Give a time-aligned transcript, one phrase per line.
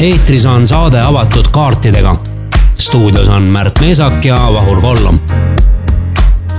[0.00, 2.16] eetris on saade avatud kaartidega.
[2.74, 5.18] stuudios on Märt Meesak ja Vahur Kollom.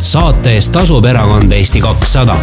[0.01, 2.35] saate eest tasub erakond Eesti kakssada.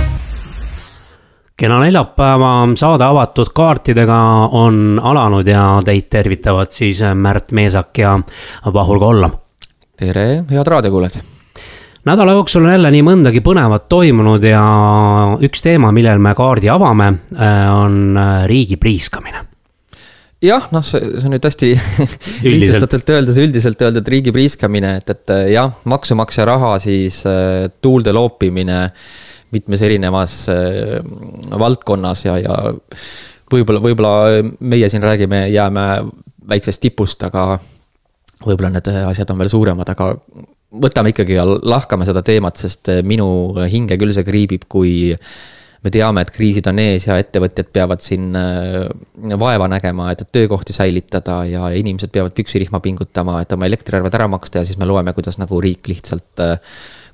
[1.56, 4.16] kena neljapäeva saade avatud kaartidega
[4.50, 8.19] on alanud ja teid tervitavad siis Märt Meesak ja
[8.74, 9.30] Vahur Kollom.
[9.96, 11.22] tere, head raadiokuulajad
[12.04, 14.65] nädala jooksul on jälle nii mõndagi põnevat toimunud ja
[15.46, 17.12] üks teema, millel me kaardi avame,
[17.70, 19.48] on riigi priiskamine
[20.45, 21.70] jah, noh, see, see on nüüd hästi
[22.52, 28.15] lihtsustatult öeldes, üldiselt öelda, et riigi priiskamine, et, et jah, maksumaksja raha siis äh, tuulde
[28.15, 28.84] loopimine
[29.55, 30.98] mitmes erinevas äh,
[31.59, 32.59] valdkonnas ja, ja
[33.51, 34.15] võib-olla, võib-olla
[34.60, 35.88] meie siin räägime, jääme
[36.48, 37.57] väiksest tipust, aga
[38.45, 40.12] võib-olla need asjad on veel suuremad, aga
[40.79, 43.29] võtame ikkagi ja lahkame seda teemat, sest minu
[43.66, 45.15] hinge küll see kriibib, kui
[45.84, 48.87] me teame, et kriisid on ees ja ettevõtjad peavad siin äh,
[49.38, 54.62] vaeva nägema, et töökohti säilitada ja inimesed peavad püksirihma pingutama, et oma elektriarved ära maksta
[54.62, 56.59] ja siis me loeme, kuidas nagu riik lihtsalt äh,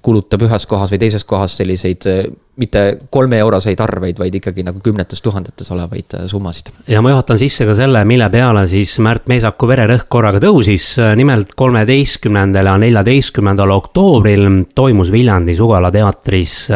[0.05, 2.25] kulutab ühes kohas või teises kohas selliseid äh,
[2.61, 6.71] mitte kolmeeuroseid arveid, vaid ikkagi nagu kümnetes tuhandetes olevaid summasid.
[6.89, 10.95] ja ma juhatan sisse ka selle, mille peale siis Märt Meisaku vererõhk korraga tõusis.
[11.19, 16.71] nimelt kolmeteistkümnendal ja neljateistkümnendal oktoobril toimus Viljandis Ugala teatris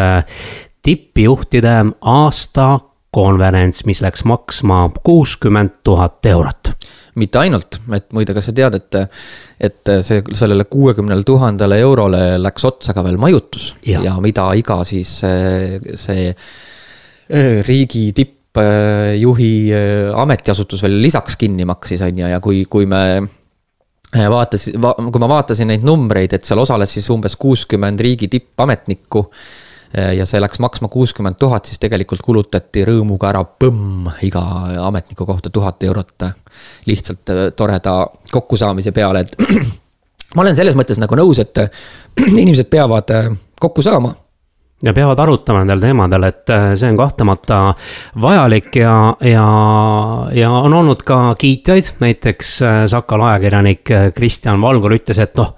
[0.83, 6.73] tippjuhtide aastakonverents, mis läks maksma kuuskümmend tuhat eurot.
[7.19, 8.98] Mitte ainult, et muide, kas sa tead, et,
[9.61, 13.73] et see, sellele kuuekümnele tuhandele eurole läks otsa ka veel majutus?
[13.87, 21.67] Ja, ja mida iga siis see, see äh, riigi tippjuhi äh, ametiasutus veel lisaks kinni
[21.67, 23.03] maksis, on ju, ja kui, kui me
[24.15, 29.27] vaatas va,, kui ma vaatasin neid numbreid, et seal osales siis umbes kuuskümmend riigi tippametnikku
[29.94, 34.42] ja see läks maksma kuuskümmend tuhat, siis tegelikult kulutati rõõmuga ära põmm iga
[34.84, 36.28] ametniku kohta tuhat eurot.
[36.86, 39.36] lihtsalt äh, toreda kokkusaamise peale, et
[40.36, 41.58] ma olen selles mõttes nagu nõus, et
[42.42, 43.30] inimesed peavad äh,
[43.61, 44.14] kokku saama
[44.85, 47.74] ja peavad arutama nendel teemadel, et see on kahtlemata
[48.23, 48.92] vajalik ja,
[49.27, 49.46] ja,
[50.30, 52.52] ja on olnud ka kiitjaid, näiteks
[52.86, 55.57] Sakal ajakirjanik Kristjan Valgur ütles, et noh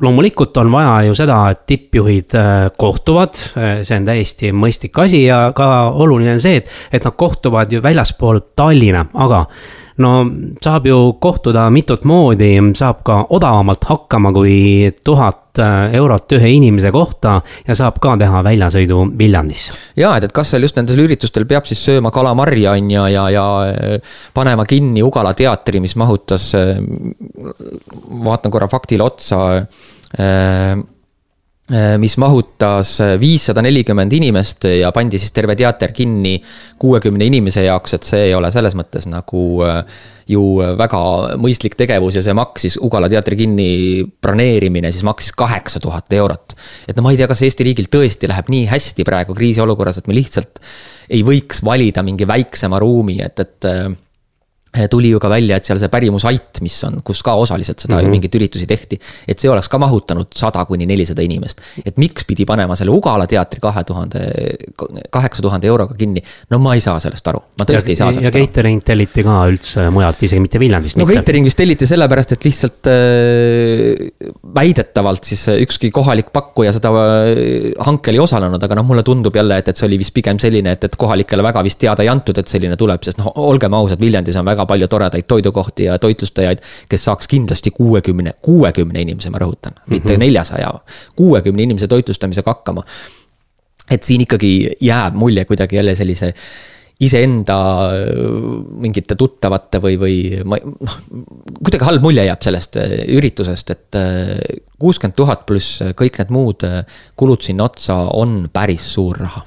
[0.00, 5.24] loomulikult on vaja ju seda, et tippjuhid äh, kohtuvad, äh, see on täiesti mõistlik asi
[5.26, 9.44] ja ka oluline on see, et, et nad kohtuvad ju väljaspool Tallinna, aga
[9.98, 10.12] no
[10.62, 16.92] saab ju kohtuda mitut moodi, saab ka odavamalt hakkama kui tuhat äh, eurot ühe inimese
[16.94, 19.76] kohta ja saab ka teha väljasõidu Viljandisse.
[19.96, 23.28] ja, et, et kas seal just nendel üritustel peab siis sööma kalamarja on ju, ja,
[23.30, 23.98] ja, ja
[24.34, 26.52] panema kinni Ugala teatri, mis mahutas,
[28.24, 29.42] vaatan korra faktile otsa
[30.18, 30.76] Äh, äh,
[32.02, 36.34] mis mahutas viissada nelikümmend inimest ja pandi siis terve teater kinni
[36.82, 39.78] kuuekümne inimese jaoks, et see ei ole selles mõttes nagu äh,
[40.30, 40.42] ju
[40.78, 41.00] väga
[41.40, 43.70] mõistlik tegevus ja see maksis, Ugala teatri kinni
[44.22, 46.56] broneerimine siis maksis kaheksa tuhat eurot.
[46.88, 50.10] et no ma ei tea, kas Eesti riigil tõesti läheb nii hästi praegu kriisiolukorras, et
[50.10, 50.62] me lihtsalt
[51.10, 53.70] ei võiks valida mingi väiksema ruumi, et, et
[54.90, 58.06] tuli ju ka välja, et seal see pärimusait, mis on, kus ka osaliselt seda mm
[58.06, 58.14] -hmm.
[58.16, 58.98] mingeid üritusi tehti.
[59.28, 61.60] et see oleks ka mahutanud sada kuni nelisada inimest.
[61.84, 64.20] et miks pidi panema selle Ugala teatri kahe tuhande,
[65.10, 66.22] kaheksa tuhande euroga kinni.
[66.50, 68.38] no ma ei saa sellest aru, ma tõesti ja, ei saa sellest ja aru.
[68.38, 70.96] ja catering telliti ka üldse mujalt, isegi mitte Viljandist.
[70.96, 77.76] no catering vist telliti sellepärast, et lihtsalt äh, väidetavalt siis ükski kohalik pakkuja seda äh,
[77.84, 80.72] hankel ei osalenud, aga noh, mulle tundub jälle, et, et see oli vist pigem selline,
[80.78, 84.00] et, et kohalikele väga vist teada ei antud, et selline tuleb, sest noh, olgem ausad,
[84.00, 89.30] Viljandis on väga väga palju toredaid toidukohti ja toitlustajaid, kes saaks kindlasti kuuekümne, kuuekümne inimese,
[89.30, 89.90] ma rõhutan mm, -hmm.
[89.90, 90.20] mitte mhm.
[90.20, 90.72] neljasaja,
[91.16, 92.84] kuuekümne inimese toitlustamisega hakkama.
[93.90, 96.32] et siin ikkagi jääb mulje kuidagi jälle sellise
[97.00, 97.56] iseenda
[98.78, 100.98] mingite tuttavate või, või ma noh,
[101.58, 104.38] kuidagi halb mulje jääb sellest äh, üritusest, et äh,
[104.78, 106.84] kuuskümmend tuhat pluss kõik need muud äh,
[107.16, 109.42] kulud sinna otsa on päris suur raha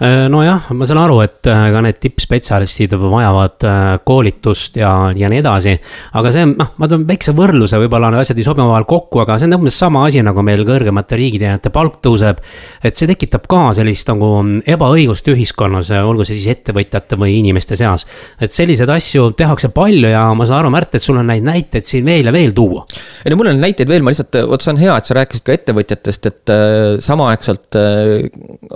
[0.00, 5.40] nojah, ma saan aru, et äh, ka need tippspetsialistid vajavad äh, koolitust ja, ja nii
[5.42, 5.74] edasi.
[6.16, 9.36] aga see, noh, ma toon väikse võrdluse, võib-olla need asjad ei sobi omavahel kokku, aga
[9.36, 12.40] see on umbes sama asi, nagu meil kõrgemate riigiteenijate palk tõuseb.
[12.82, 14.30] et see tekitab ka sellist nagu
[14.64, 18.06] ebaõiglust ühiskonnas, olgu see siis ettevõtjate või inimeste seas.
[18.40, 21.84] et selliseid asju tehakse palju ja ma saan aru, Märt, et sul on neid näiteid
[21.84, 22.86] siin veel ja veel tuua.
[23.24, 25.44] ei no mul on näiteid veel, ma lihtsalt, vot see on hea, et sa rääkisid
[25.44, 28.30] ka ettevõtjatest, et äh, samaaegselt äh,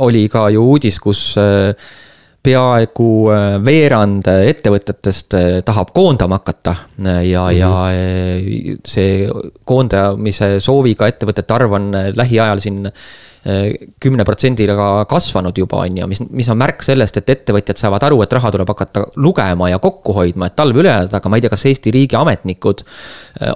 [0.04, 1.92] oli ka ju uudis, kus kus äh,
[2.44, 3.10] peaaegu
[3.64, 5.32] veerand ettevõtetest
[5.64, 6.74] tahab koondama hakata
[7.24, 7.56] ja mm, -hmm.
[7.56, 9.30] ja see
[9.64, 12.90] koondamise sooviga ettevõtete arv on lähiajal siin
[14.00, 18.22] kümne protsendiga kasvanud juba, on ju, mis, mis on märk sellest, et ettevõtjad saavad aru,
[18.24, 21.44] et raha tuleb hakata lugema ja kokku hoidma, et talv üle elada, aga ma ei
[21.44, 22.80] tea, kas Eesti riigi ametnikud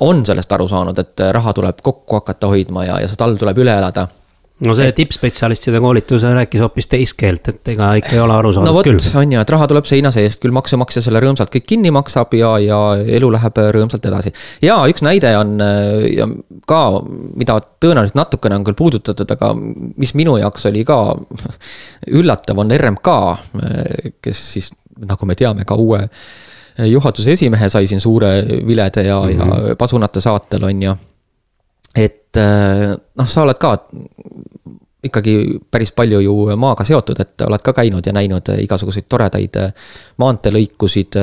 [0.05, 3.65] on sellest aru saanud, et raha tuleb kokku hakata hoidma ja, ja see talv tuleb
[3.65, 4.09] üle elada
[4.67, 8.71] no see tippspetsialistide koolitus rääkis hoopis teist keelt, et ega ikka ei ole aru saanud
[8.71, 8.89] no vot,
[9.21, 12.51] on ju, et raha tuleb seina seest, küll maksumaksja selle rõõmsalt kõik kinni maksab ja,
[12.63, 12.79] ja
[13.19, 14.33] elu läheb rõõmsalt edasi.
[14.65, 15.55] ja üks näide on
[16.11, 16.27] ja
[16.69, 16.81] ka,
[17.39, 20.99] mida tõenäoliselt natukene on küll puudutatud, aga mis minu jaoks oli ka
[22.19, 23.15] üllatav, on RMK,
[24.25, 26.03] kes siis, nagu me teame, ka uue
[26.79, 28.33] juhatuse esimehe sai siin suure
[28.67, 29.39] vilede ja mm, -hmm.
[29.39, 29.79] ja mhm.
[29.79, 30.95] pasunate saatel, on ju
[31.99, 33.73] et noh, sa oled ka
[35.09, 39.55] ikkagi päris palju ju maaga seotud, et oled ka käinud ja näinud igasuguseid toredaid
[40.19, 41.19] maanteelõikusid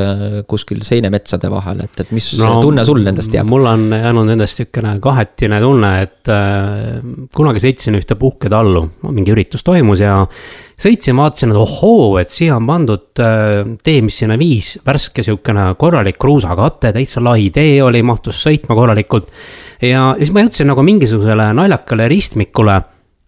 [0.47, 3.49] kuskil seenemetsade vahel, et, et mis no, tunne sul nendest jääb?
[3.51, 7.03] mul on jäänud nendest sihukene kahetine tunne, et äh,
[7.35, 10.21] kunagi sõitsin ühte puhketallu, mingi üritus toimus ja
[10.79, 15.73] sõitsin, vaatasin, et ohoo, et siia on pandud äh, tee, mis sinna viis, värske sihukene
[15.79, 19.35] korralik kruusakate, täitsa lai tee oli, mahtus sõitma korralikult.
[19.81, 22.81] Ja siis ma jõudsin nagu mingisugusele naljakale ristmikule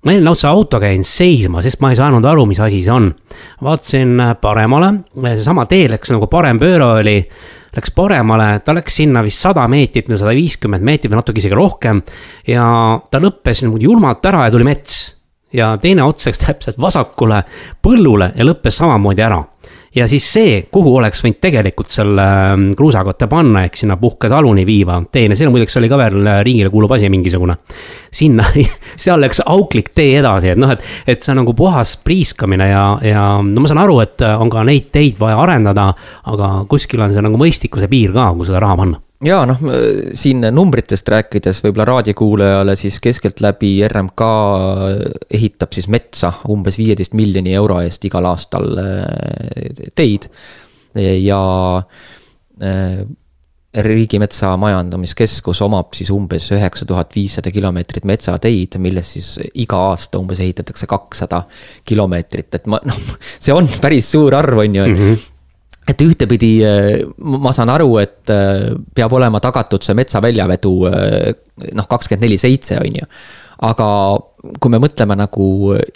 [0.06, 3.10] ma olin lausa autoga jäin seisma, sest ma ei saanud aru, mis asi see on.
[3.64, 4.94] vaatasin paremale,
[5.34, 7.18] seesama tee läks nagu parem pööre oli.
[7.76, 11.58] Läks paremale, ta läks sinna vist sada meetrit või sada viiskümmend meetrit või natuke isegi
[11.58, 12.02] rohkem.
[12.48, 12.64] ja
[13.12, 14.96] ta lõppes niimoodi julmalt ära ja tuli mets.
[15.54, 17.44] ja teine ots läks täpselt vasakule
[17.82, 19.44] põllule ja lõppes samamoodi ära
[19.98, 25.00] ja siis see, kuhu oleks võinud tegelikult selle ähm, kruusakotte panna, ehk sinna puhketaluni viiva
[25.12, 27.58] teene, see muideks oli ka veel äh, riigile kuuluv asi mingisugune.
[28.12, 28.46] sinna,
[29.04, 32.86] seal läks auklik tee edasi, et noh, et, et see on nagu puhas priiskamine ja,
[33.06, 35.90] ja no ma saan aru, et äh, on ka neid teid vaja arendada,
[36.30, 39.62] aga kuskil on see nagu mõistlikkuse piir ka, kuhu seda raha panna ja noh,
[40.18, 44.28] siin numbritest rääkides võib-olla raadiokuulajale siis keskeltläbi RMK
[45.34, 50.30] ehitab siis metsa umbes viieteist miljoni euro eest igal aastal äh, teid.
[50.98, 51.42] ja
[52.62, 53.00] äh,
[53.78, 60.40] riigimetsa Majandamiskeskus omab siis umbes üheksa tuhat viissada kilomeetrit metsateid, millest siis iga aasta umbes
[60.42, 61.44] ehitatakse kakssada
[61.86, 63.02] kilomeetrit, et ma noh,
[63.44, 65.04] see on päris suur arv, on ju, et mm.
[65.04, 65.34] -hmm
[65.88, 71.36] et ühtepidi äh, ma saan aru, et äh, peab olema tagatud see metsa väljavedu äh,
[71.78, 73.12] noh, kakskümmend neli seitse, on ju.
[73.68, 73.88] aga
[74.62, 75.48] kui me mõtleme nagu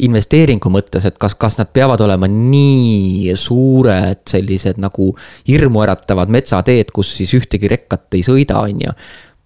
[0.01, 5.11] investeeringu mõttes, et kas, kas nad peavad olema nii suured sellised nagu
[5.47, 8.95] hirmuäratavad metsateed, kus siis ühtegi rekkat ei sõida, on ju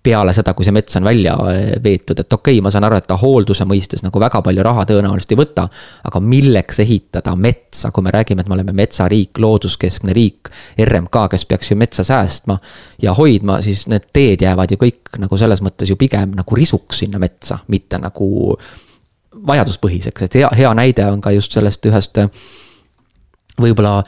[0.05, 2.99] peale seda, kui see mets on välja eh, veetud, et okei okay,, ma saan aru,
[3.01, 5.67] et ta hoolduse mõistes nagu väga palju raha tõenäoliselt ei võta.
[6.05, 11.45] aga milleks ehitada metsa, kui me räägime, et me oleme metsariik, looduskeskne riik, RMK, kes
[11.49, 12.59] peaks ju metsa säästma
[13.01, 17.03] ja hoidma, siis need teed jäävad ju kõik nagu selles mõttes ju pigem nagu risuks
[17.03, 18.29] sinna metsa, mitte nagu
[19.45, 22.21] vajaduspõhiseks, et hea, hea näide on ka just sellest ühest
[23.61, 23.99] võib-olla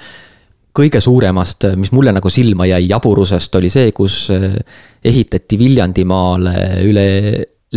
[0.77, 4.53] kõige suuremast, mis mulle nagu silma jäi jaburusest, oli see, kus eh,
[5.05, 6.53] ehitati Viljandimaale
[6.85, 7.07] üle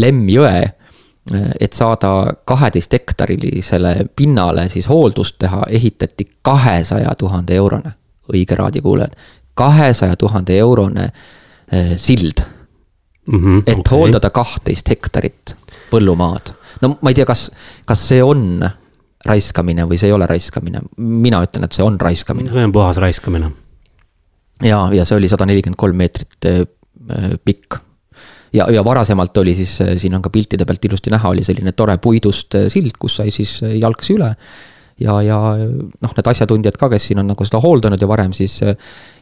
[0.00, 0.60] Lemmi jõe.
[1.34, 2.12] Eh, et saada
[2.48, 7.92] kaheteist hektarilisele pinnale siis hooldust teha, ehitati kahesaja tuhande eurone,
[8.32, 9.16] õige raadiokuulajad,
[9.54, 11.10] kahesaja tuhande eurone
[11.72, 12.44] eh, sild
[13.26, 13.38] mm.
[13.38, 13.98] -hmm, et okay.
[13.98, 15.56] hooldada kahtteist hektarit
[15.90, 16.54] põllumaad.
[16.80, 17.50] no ma ei tea, kas,
[17.86, 18.64] kas see on
[19.26, 22.52] raiskamine või see ei ole raiskamine, mina ütlen, et see on raiskamine.
[22.52, 23.52] see on puhas raiskamine.
[24.64, 26.64] ja, ja see oli sada nelikümmend kolm meetrit äh,
[27.44, 27.80] pikk.
[28.56, 31.72] ja, ja varasemalt oli siis, äh, siin on ka piltide pealt ilusti näha, oli selline
[31.72, 34.34] tore puidust äh, sild, kus sai siis jalgsi üle.
[35.00, 38.60] ja, ja noh, need asjatundjad ka, kes siin on nagu seda hooldanud ja varem siis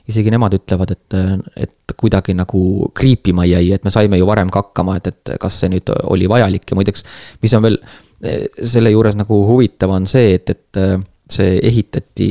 [0.08, 1.14] isegi nemad ütlevad, et,
[1.56, 5.58] et kuidagi nagu kriipima jäi, et me saime ju varem ka hakkama, et, et kas
[5.61, 7.04] see nüüd oli vajalik ja muideks,
[7.42, 7.78] mis on veel
[8.18, 10.98] selle juures nagu huvitav on see, et, et äh,
[11.30, 12.28] see ehitati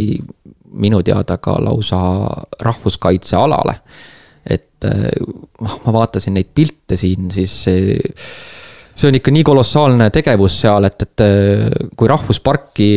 [0.84, 2.00] minu teada ka lausa
[2.63, 3.75] rahvuskaitsealale.
[4.48, 5.12] et äh,
[5.62, 7.98] noh, ma vaatasin neid pilte siin, siis see,
[8.96, 12.91] see on ikka nii kolossaalne tegevus seal, et, et äh, kui rahvusparki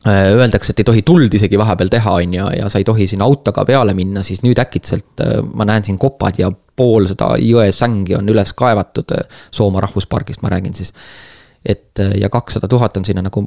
[0.00, 3.26] Öeldakse, et ei tohi tuld isegi vahepeal teha, on ju, ja sa ei tohi sinna
[3.28, 5.20] autoga peale minna, siis nüüd äkitselt
[5.52, 9.12] ma näen siin kopad ja pool seda jõe sängi on üles kaevatud
[9.52, 10.94] Soomaa rahvuspargist, ma räägin siis
[11.64, 13.46] et äh, ja kakssada tuhat on sinna nagu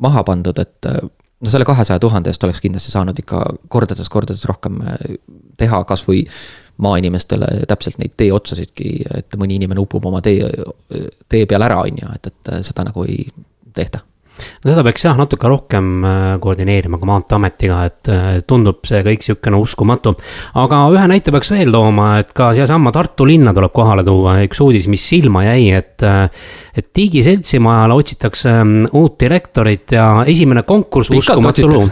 [0.00, 1.00] maha pandud, et äh,
[1.40, 5.18] no selle kahesaja tuhande eest oleks kindlasti saanud ikka kordades-kordades rohkem äh,
[5.56, 6.24] teha, kasvõi
[6.82, 10.44] maainimestele täpselt neid teeotsasidki, et mõni inimene upub oma tee,
[11.28, 13.24] tee peal ära, on ju, et, et seda nagu ei
[13.76, 14.02] tehta
[14.36, 19.24] no seda peaks jah natuke rohkem äh, koordineerima ka Maanteeametiga, et äh, tundub see kõik
[19.24, 20.14] sihukene uskumatu.
[20.62, 24.60] aga ühe näite peaks veel tooma, et ka sealsamma Tartu linna tuleb kohale tuua üks
[24.64, 25.96] uudis, mis silma jäi, et.
[26.06, 26.28] Äh,
[26.76, 31.86] et Digi seltsimajale otsitakse mm, uut direktorit ja esimene konkurss, uskumatu lugu.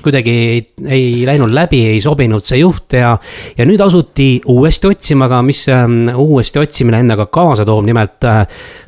[0.00, 3.10] kuidagi ei, ei läinud läbi, ei sobinud see juht ja,
[3.58, 8.24] ja nüüd asuti uuesti otsima, aga mis uuesti otsimine endaga kaasa toob, nimelt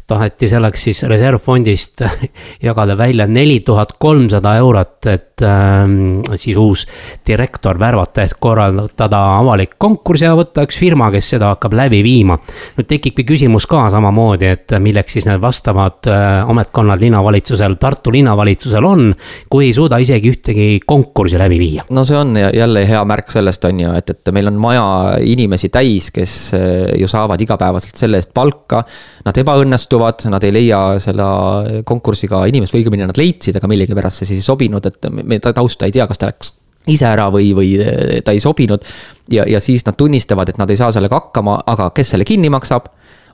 [0.06, 2.02] taheti selleks siis reservfondist
[2.68, 6.84] jagada välja neli tuhat kolmsada eurot, et äh, siis uus
[7.26, 12.38] direktor värvata, et korraldada avalik konkurss ja võtta üks firma, kes seda hakkab läbi viima.
[12.76, 18.84] nüüd tekibki küsimus ka samamoodi, et milleks siis need vastavad äh, ametkonnad linnavalitsusel, Tartu linnavalitsusel
[18.86, 19.10] on,
[19.50, 21.86] kui ei suuda isegi ühtegi konkurssi läbi viia.
[21.90, 24.86] no see on jälle hea märk sellest, on ju, et, et meil on maja
[25.20, 28.82] inimesi täis, kes äh, ju saavad igapäevaselt selle eest palka.
[29.22, 34.32] Nad ebaõnnestuvad, nad ei leia selle konkursiga inimest või õigemini nad leidsid, aga millegipärast see
[34.32, 36.52] siis ei sobinud, et me tausta ei tea, kas ta läks
[36.90, 37.76] ise ära või, või
[38.24, 38.84] ta ei sobinud.
[39.30, 42.50] ja, ja siis nad tunnistavad, et nad ei saa sellega hakkama, aga kes selle kinni
[42.50, 42.90] maksab?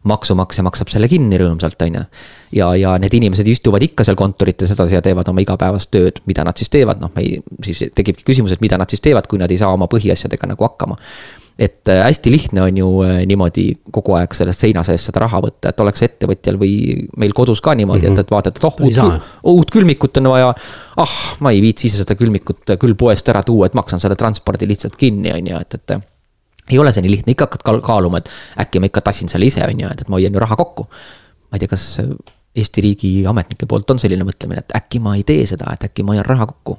[0.08, 2.04] Maksumaksja maksab selle kinni rõõmsalt, on ju.
[2.60, 6.46] ja, ja need inimesed istuvad ikka seal kontorites edasi ja teevad oma igapäevast tööd, mida
[6.46, 9.40] nad siis teevad, noh, me ei, siis tekibki küsimus, et mida nad siis teevad, kui
[9.40, 10.98] nad ei saa oma põhiasjadega nagu hakkama
[11.58, 15.40] et äh, hästi lihtne on ju äh, niimoodi kogu aeg sellest seina seest seda raha
[15.42, 16.74] võtta, et oleks ettevõtjal või
[17.18, 18.20] meil kodus ka niimoodi mm, -hmm.
[18.20, 20.52] et, et vaatad, et oh, uut, uut külmikut on vaja.
[21.02, 24.70] ah, ma ei viitsi ise seda külmikut küll poest ära tuua, et maksan selle transpordi
[24.70, 25.98] lihtsalt kinni, on ju, et, et
[26.72, 28.30] ei ole see nii lihtne, ikka hakkad kaaluma, et
[28.64, 30.88] äkki ma ikka tassin selle ise, on ju, et, et ma hoian ju raha kokku.
[31.48, 31.87] ma ei tea, kas
[32.58, 36.02] Eesti riigi ametnike poolt on selline mõtlemine, et äkki ma ei tee seda, et äkki
[36.02, 36.78] ma hoian raha kokku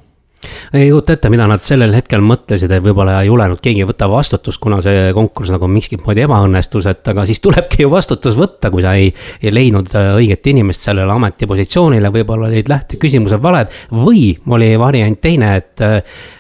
[0.74, 4.62] ei kujuta ette, mida nad sellel hetkel mõtlesid, et võib-olla ei julenud keegi võtta vastutust,
[4.64, 8.84] kuna see konkurss nagu miskit moodi ebaõnnestus, et aga siis tulebki ju vastutus võtta, kui
[8.86, 9.10] sa ei,
[9.44, 13.74] ei leidnud äh, õiget inimest sellele ametipositsioonile, võib-olla olid lähteküsimused valed.
[13.92, 15.98] või oli variant teine, et äh,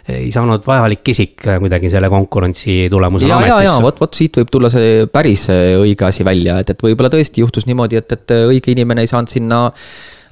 [0.09, 3.65] ei saanud vajalik isik äh, kuidagi selle konkurentsi tulemusel ja, ametisse.
[3.65, 7.11] ja, ja vot, vot siit võib tulla see päris õige asi välja, et, et võib-olla
[7.11, 9.65] tõesti juhtus niimoodi, et, et õige inimene ei saanud sinna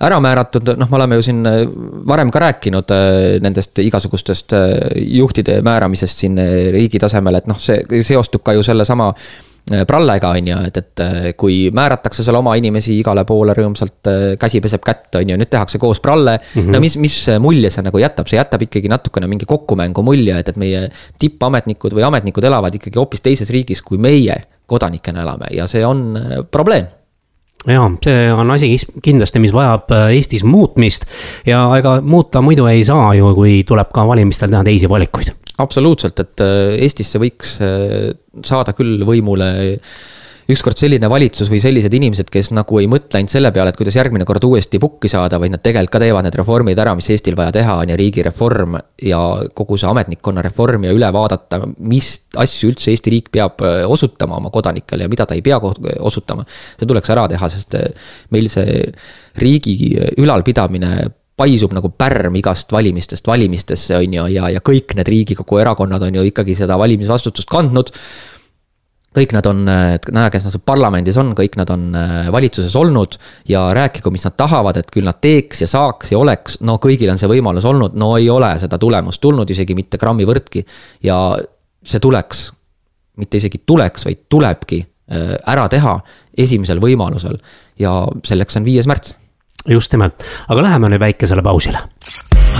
[0.05, 1.63] ära määratud, noh, me oleme ju siin äh,
[2.07, 4.69] varem ka rääkinud äh, nendest igasugustest äh,
[5.17, 6.39] juhtide määramisest siin
[6.73, 9.11] riigi tasemel, et noh, see seostub ka ju sellesama
[9.67, 11.01] prallega, on ju, et, et
[11.35, 14.07] kui määratakse seal oma inimesi igale poole rõõmsalt,
[14.39, 16.61] käsi peseb kätt, on ju, nüüd tehakse koos pralle mm.
[16.61, 16.71] -hmm.
[16.71, 20.53] no mis, mis mulje see nagu jätab, see jätab ikkagi natukene mingi kokkumängu mulje, et,
[20.53, 20.85] et meie
[21.19, 24.39] tippametnikud või ametnikud elavad ikkagi hoopis teises riigis, kui meie
[24.71, 26.15] kodanikena elame ja see on
[26.51, 26.87] probleem
[27.67, 28.71] jaa, see on asi
[29.03, 31.07] kindlasti, mis vajab äh, Eestis muutmist
[31.47, 35.33] ja ega muuta muidu ei saa ju, kui tuleb ka valimistel teha teisi valikuid.
[35.63, 38.13] absoluutselt, et äh, Eestisse võiks äh,
[38.45, 39.49] saada küll võimule
[40.51, 43.97] ükskord selline valitsus või sellised inimesed, kes nagu ei mõtle ainult selle peale, et kuidas
[43.99, 47.35] järgmine kord uuesti pukki saada, vaid nad tegelikult ka teevad need reformid ära, mis Eestil
[47.39, 49.19] vaja teha on ja riigireform ja
[49.57, 54.39] kogu see ametnikkonna reform ja üle vaadata, mis asju üldse Eesti riik peab äh, osutama
[54.39, 56.47] oma kodanikele ja mida ta ei pea osutama.
[56.79, 58.83] see tuleks ära teha, sest äh, meil see
[59.37, 59.77] riigi
[60.17, 66.07] ülalpidamine paisub nagu pärm igast valimistest valimistesse, on ju, ja, ja kõik need Riigikogu erakonnad
[66.07, 67.93] on ju ikkagi seda valimisvastutust kandnud
[69.17, 73.17] kõik nad on, näe, kes nad parlamendis on, kõik nad on äh, valitsuses olnud
[73.49, 77.11] ja rääkigu, mis nad tahavad, et küll nad teeks ja saaks ja oleks, no kõigil
[77.13, 80.65] on see võimalus olnud, no ei ole seda tulemust tulnud isegi mitte grammi võrdki.
[81.03, 81.19] ja
[81.87, 82.47] see tuleks,
[83.17, 85.97] mitte isegi tuleks, vaid tulebki äh, ära teha
[86.37, 87.39] esimesel võimalusel.
[87.81, 89.15] Ja selleks on viies märts.
[89.67, 91.81] just nimelt, aga läheme nüüd väikesele pausile.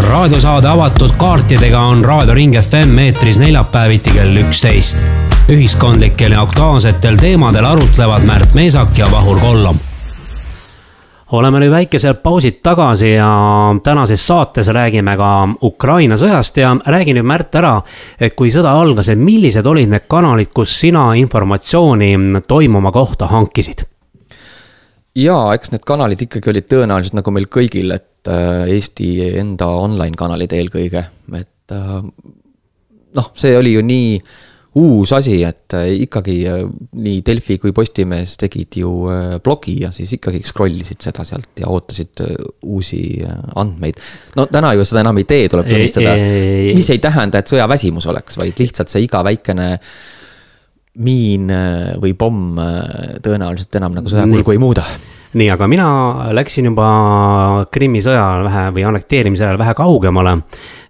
[0.08, 7.66] Raadiosaade avatud kaartidega on Raadio Ring FM eetris neljapäeviti kell üksteist ühiskondlikel ja aktuaalsetel teemadel
[7.66, 9.77] arutlevad Märt Meesak ja Vahur Kollom
[11.32, 13.30] oleme nüüd väikeselt pausilt tagasi ja
[13.84, 15.30] tänases saates räägime ka
[15.63, 17.77] Ukraina sõjast ja räägi nüüd Märt ära,
[18.20, 23.86] et kui sõda algas, et millised olid need kanalid, kus sina informatsiooni toimuma kohta hankisid?
[25.16, 30.20] jaa, eks need kanalid ikkagi olid tõenäoliselt nagu meil kõigil, et äh, Eesti enda online
[30.20, 31.08] kanalid eelkõige,
[31.39, 31.96] et äh,
[33.16, 34.20] noh, see oli ju nii
[34.78, 36.62] uus asi, et äh, ikkagi äh,
[37.02, 41.62] nii Delfi kui Postimees tegid ju äh, blogi ja siis ikkagi scroll isid seda sealt
[41.62, 42.24] ja ootasid
[42.68, 43.02] uusi
[43.56, 44.02] andmeid.
[44.38, 46.16] no täna ju seda enam ei tee, tuleb tunnistada,
[46.78, 49.74] mis ei tähenda, et sõjaväsimus oleks, vaid lihtsalt see iga väikene
[50.98, 51.52] miin
[52.02, 52.58] või pomm
[53.22, 54.86] tõenäoliselt enam nagu sõjakulgu ei muuda
[55.38, 55.88] nii, aga mina
[56.36, 56.88] läksin juba
[57.74, 60.38] Krimmi sõja ajal vähe või annekteerimise ajal vähe kaugemale.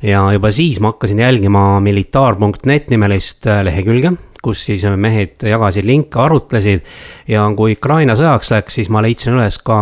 [0.03, 4.13] Ja juba siis ma hakkasin jälgima militaar.net nimelist äh, lehekülge,
[4.43, 6.83] kus siis mehed jagasid linke, arutlesid.
[7.27, 9.79] ja kui Ukraina sõjaks läks, siis ma leidsin üles ka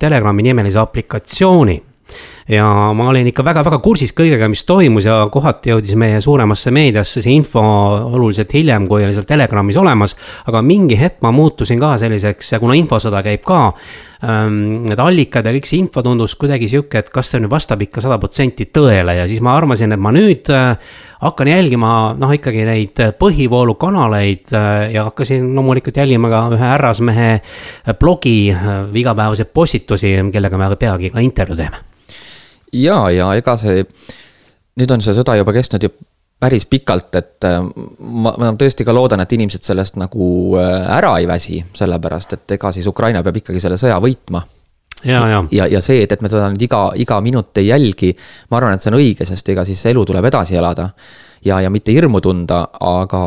[0.00, 1.82] Telegrami nimelise aplikatsiooni
[2.48, 2.64] ja
[2.96, 7.34] ma olin ikka väga-väga kursis kõigega, mis toimus ja kohati jõudis meie suuremasse meediasse see
[7.36, 7.62] info
[8.08, 10.16] oluliselt hiljem, kui oli seal Telegramis olemas.
[10.46, 13.58] aga mingi hetk ma muutusin ka selliseks kuna infosõda käib ka
[14.24, 17.82] ähm, need allikad ja kõik see info tundus kuidagi sihuke, et kas see nüüd vastab
[17.84, 20.72] ikka sada protsenti tõele ja siis ma arvasin, et ma nüüd äh,
[21.20, 27.28] hakkan jälgima noh, ikkagi neid põhivoolukanaleid äh, ja hakkasin loomulikult jälgima ka ühe härrasmehe
[28.00, 31.87] blogi äh, igapäevaseid postitusi, kellega me peagi ka intervjuu teeme.
[32.72, 33.84] Ja, ja ega see,
[34.78, 35.92] nüüd on see sõda juba kestnud ju
[36.38, 37.58] päris pikalt, et äh,
[37.98, 42.70] ma, ma tõesti ka loodan, et inimesed sellest nagu ära ei väsi, sellepärast et ega
[42.74, 44.44] siis Ukraina peab ikkagi selle sõja võitma
[45.04, 48.12] ja, ja, ja, ja see, et, et me teda nüüd iga, iga minut ei jälgi,
[48.50, 50.90] ma arvan, et see on õige, sest ega siis elu tuleb edasi elada.
[51.44, 53.22] ja, ja mitte hirmu tunda, aga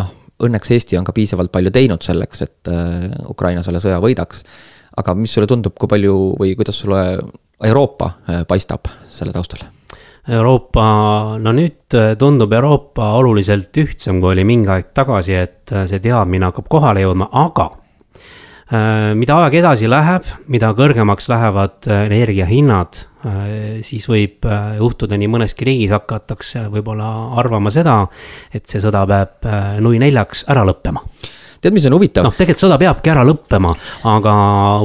[0.00, 4.44] noh, õnneks Eesti on ka piisavalt palju teinud selleks, et äh, Ukraina selle sõja võidaks.
[4.98, 7.02] aga mis sulle tundub, kui palju või kuidas sulle
[7.64, 9.66] Euroopa äh, paistab selle taustal?
[10.28, 10.84] Euroopa,
[11.40, 16.50] no nüüd äh, tundub Euroopa oluliselt ühtsem, kui oli mingi aeg tagasi, et see teadmine
[16.50, 17.70] hakkab kohale jõudma, aga
[18.68, 24.44] Äh, mida aeg edasi läheb, mida kõrgemaks lähevad äh, energiahinnad, äh, siis võib
[24.76, 27.08] juhtuda nii mõneski riigis hakatakse võib-olla
[27.40, 28.02] arvama seda,
[28.52, 29.48] et see sõda peab
[29.80, 31.00] nui neljaks ära lõppema
[31.60, 32.26] tead, mis on huvitav?
[32.26, 33.72] noh, tegelikult sõda peabki ära lõppema,
[34.10, 34.34] aga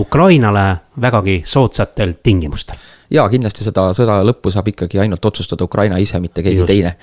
[0.02, 0.66] Ukrainale
[1.02, 2.80] vägagi soodsatel tingimustel.
[3.14, 6.72] jaa, kindlasti seda sõda lõppu saab ikkagi ainult otsustada Ukraina ise, mitte keegi Just.
[6.72, 6.96] teine.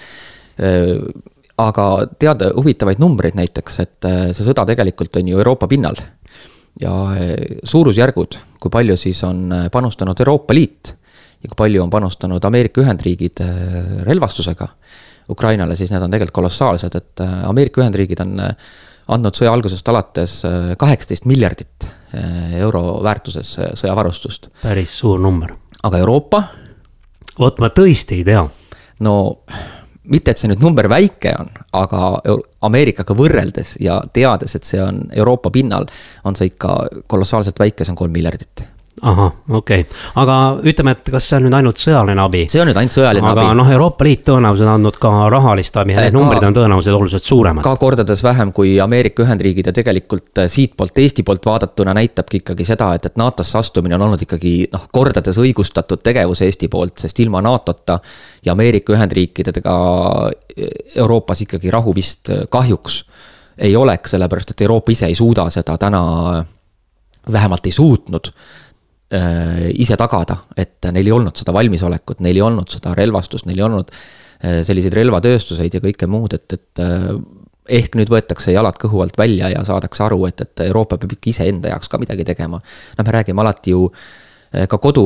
[1.61, 1.85] aga
[2.19, 5.99] tead huvitavaid numbreid näiteks, et see sõda tegelikult on ju Euroopa pinnal
[6.81, 10.95] ja eh, suurusjärgud, kui palju siis on panustanud Euroopa Liit
[11.41, 13.41] ja kui palju on panustanud Ameerika Ühendriigid
[14.05, 14.69] relvastusega
[15.31, 18.41] Ukrainale, siis need on tegelikult kolossaalsed, et Ameerika Ühendriigid on
[19.11, 20.37] andnud sõja algusest alates
[20.79, 21.87] kaheksateist miljardit
[22.59, 24.50] euro väärtuses sõjavarustust.
[24.62, 25.55] päris suur number.
[25.83, 26.43] aga Euroopa?
[27.38, 28.45] vot ma tõesti ei tea.
[29.00, 29.14] no
[30.11, 32.11] mitte, et see nüüd number väike on, aga
[32.67, 35.87] Ameerikaga võrreldes ja teades, et see on Euroopa pinnal,
[36.25, 36.76] on see ikka
[37.11, 38.64] kolossaalselt väike, see on kolm miljardit
[39.02, 40.37] ahah, okei okay., aga
[40.69, 42.42] ütleme, et kas see on nüüd ainult sõjaline abi?
[42.52, 43.47] see on nüüd ainult sõjaline aga abi.
[43.47, 46.99] aga noh, Euroopa Liit tõenäoliselt on andnud ka rahalist abi ja need numbrid on tõenäoliselt
[46.99, 47.64] oluliselt suuremad.
[47.64, 52.69] ka kordades vähem kui Ameerika Ühendriigid ja tegelikult äh, siitpoolt, Eesti poolt vaadatuna näitabki ikkagi
[52.69, 57.25] seda, et, et NATO-sse astumine on olnud ikkagi noh, kordades õigustatud tegevus Eesti poolt, sest
[57.25, 58.00] ilma NATO-ta
[58.45, 59.76] ja Ameerika Ühendriikidega
[60.28, 63.04] äh, Euroopas ikkagi rahu vist äh, kahjuks
[63.60, 66.00] ei oleks, sellepärast et Euroopa ise ei suuda seda täna,
[67.32, 68.70] vähemalt ei suutnud Äh,
[69.10, 73.66] ise tagada, et neil ei olnud seda valmisolekut, neil ei olnud seda relvastust, neil ei
[73.66, 77.10] olnud äh, selliseid relvatööstuseid ja kõike muud, et, et äh,
[77.80, 81.30] ehk nüüd võetakse jalad kõhu alt välja ja saadakse aru, et, et Euroopa peab ikka
[81.32, 82.62] iseenda jaoks ka midagi tegema.
[82.99, 83.88] noh, me räägime alati ju
[84.50, 85.04] ka kodu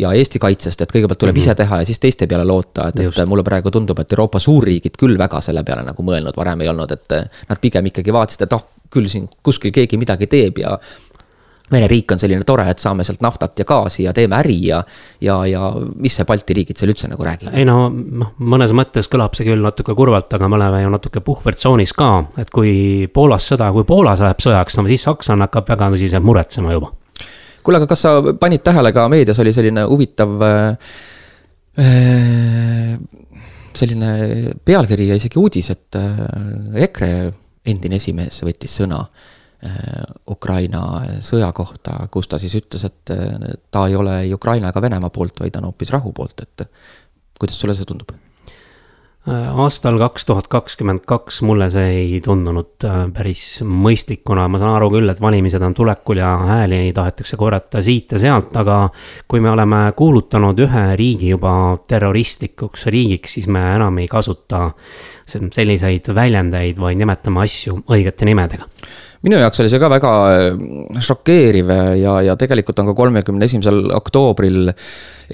[0.00, 1.52] ja Eesti kaitsest, et kõigepealt tuleb mm -hmm.
[1.52, 4.96] ise teha ja siis teiste peale loota, et, et mulle praegu tundub, et Euroopa suurriigid
[4.96, 7.12] küll väga selle peale nagu mõelnud varem ei olnud, et
[7.48, 10.78] nad pigem ikkagi vaatasid, et oh, küll siin kuskil keegi midagi teeb ja
[11.72, 14.78] Vene riik on selline tore, et saame sealt naftat ja gaasi ja teeme äri ja,
[15.20, 17.56] ja, ja mis see Balti riigid seal üldse nagu räägivad?
[17.58, 21.24] ei no, noh, mõnes mõttes kõlab see küll natuke kurvalt, aga me oleme ju natuke
[21.26, 25.90] puhvertsoonis ka, et kui Poolas sõda, kui Poolas läheb sõjaks, no siis Saksamaa hakkab väga
[25.96, 26.92] tõsiselt muretsema juba.
[27.66, 31.00] kuule, aga kas sa panid tähele ka meedias oli selline huvitav äh,
[33.76, 34.10] selline
[34.64, 36.20] pealkiri ja isegi uudis, et äh,
[36.86, 37.10] EKRE
[37.66, 39.02] endine esimees võttis sõna
[40.30, 40.82] Ukraina
[41.24, 45.10] sõja kohta, kus ta siis ütles, et äh, ta ei ole ei Ukraina ega Venemaa
[45.14, 46.68] poolt, vaid on hoopis rahu poolt, et
[47.38, 48.10] kuidas sulle see tundub?
[49.26, 54.90] Äh, aastal kaks tuhat kakskümmend kaks mulle see ei tundunud päris mõistlikuna, ma saan aru
[54.92, 58.82] küll, et valimised on tulekul ja hääli tahetakse korjata siit ja sealt, aga
[59.30, 61.54] kui me oleme kuulutanud ühe riigi juba
[61.88, 64.68] terroristlikuks riigiks, siis me enam ei kasuta
[65.26, 68.70] selliseid väljendeid, vaid nimetame asju õigete nimedega
[69.26, 70.46] minu jaoks oli see ka väga äh,
[71.02, 74.70] šokeeriv ja, ja tegelikult on ka kolmekümne esimesel oktoobril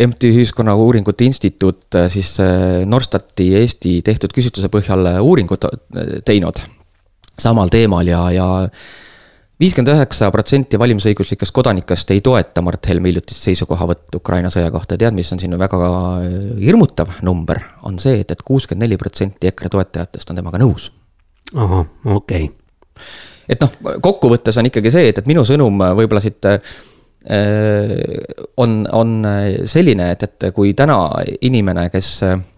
[0.07, 5.69] MTÜ Ühiskonnauuringute Instituut äh, siis äh, Norstati Eesti tehtud küsitluse põhjal uuringut
[6.27, 6.61] teinud
[7.41, 8.47] samal teemal ja, ja
[9.61, 14.97] viiskümmend üheksa protsenti valimisõiguslikest kodanikest ei toeta Mart Helme hiljutist seisukohavõttu Ukraina sõja kohta.
[14.99, 15.93] tead, mis on siin väga
[16.61, 20.89] hirmutav number, on see et, et kuuskümmend neli protsenti EKRE toetajatest on temaga nõus.
[21.53, 26.49] ahah, okei okay et noh, kokkuvõttes on ikkagi see, et, et minu sõnum võib-olla siit
[26.51, 26.75] äh,
[28.57, 29.21] on, on
[29.71, 30.99] selline, et, et kui täna
[31.41, 32.49] inimene, kes äh,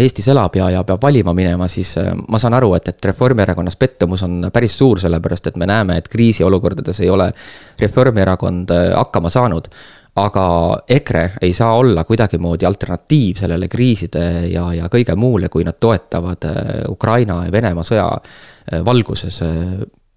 [0.00, 3.76] Eestis elab ja, ja peab valima minema, siis äh, ma saan aru, et, et Reformierakonnas
[3.78, 7.30] pettumus on päris suur, sellepärast et me näeme, et kriisiolukordades ei ole
[7.80, 9.68] Reformierakond hakkama saanud.
[10.16, 10.46] Aga
[10.88, 16.44] EKRE ei saa olla kuidagimoodi alternatiiv sellele kriiside ja, ja kõige muule, kui nad toetavad
[16.92, 18.10] Ukraina ja Venemaa sõja
[18.84, 19.40] valguses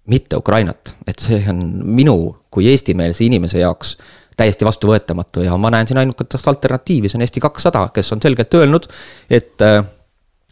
[0.06, 1.62] mitte Ukrainat, et see on
[1.96, 2.18] minu
[2.50, 3.96] kui eestimeelse inimese jaoks
[4.36, 8.54] täiesti vastuvõetamatu ja ma näen siin ainukest alternatiivi, see on Eesti kakssada, kes on selgelt
[8.54, 8.88] öelnud,
[9.30, 9.80] et äh,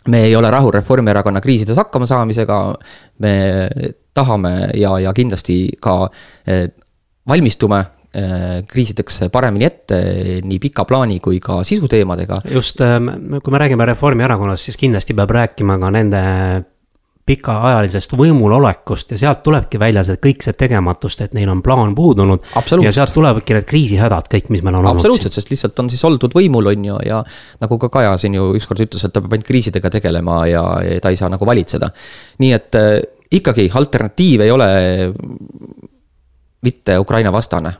[0.08, 2.60] me ei ole rahul Reformierakonna kriisides hakkama saamisega.
[3.18, 3.34] me
[4.14, 6.08] tahame ja, ja kindlasti ka
[6.48, 6.68] äh,
[7.28, 7.84] valmistume
[8.16, 10.00] äh, kriisideks paremini ette
[10.44, 12.42] nii pika plaani kui ka sisuteemadega.
[12.54, 16.22] just, kui me räägime Reformierakonnast, siis kindlasti peab rääkima ka nende
[17.24, 22.42] pikaajalisest võimulolekust ja sealt tulebki välja see kõik see tegematust, et neil on plaan puudunud.
[22.84, 25.00] ja sealt tulevadki need kriisihädad kõik, mis meil on olnud.
[25.00, 27.22] absoluutselt, sest lihtsalt on siis oldud võimul, on ju, ja
[27.64, 31.00] nagu ka Kaja siin ju ükskord ütles, et ta peab ainult kriisidega tegelema ja, ja
[31.00, 31.88] ta ei saa nagu valitseda.
[32.44, 32.92] nii et äh,
[33.40, 34.68] ikkagi alternatiiv ei ole
[36.64, 37.72] mitte Ukraina vastane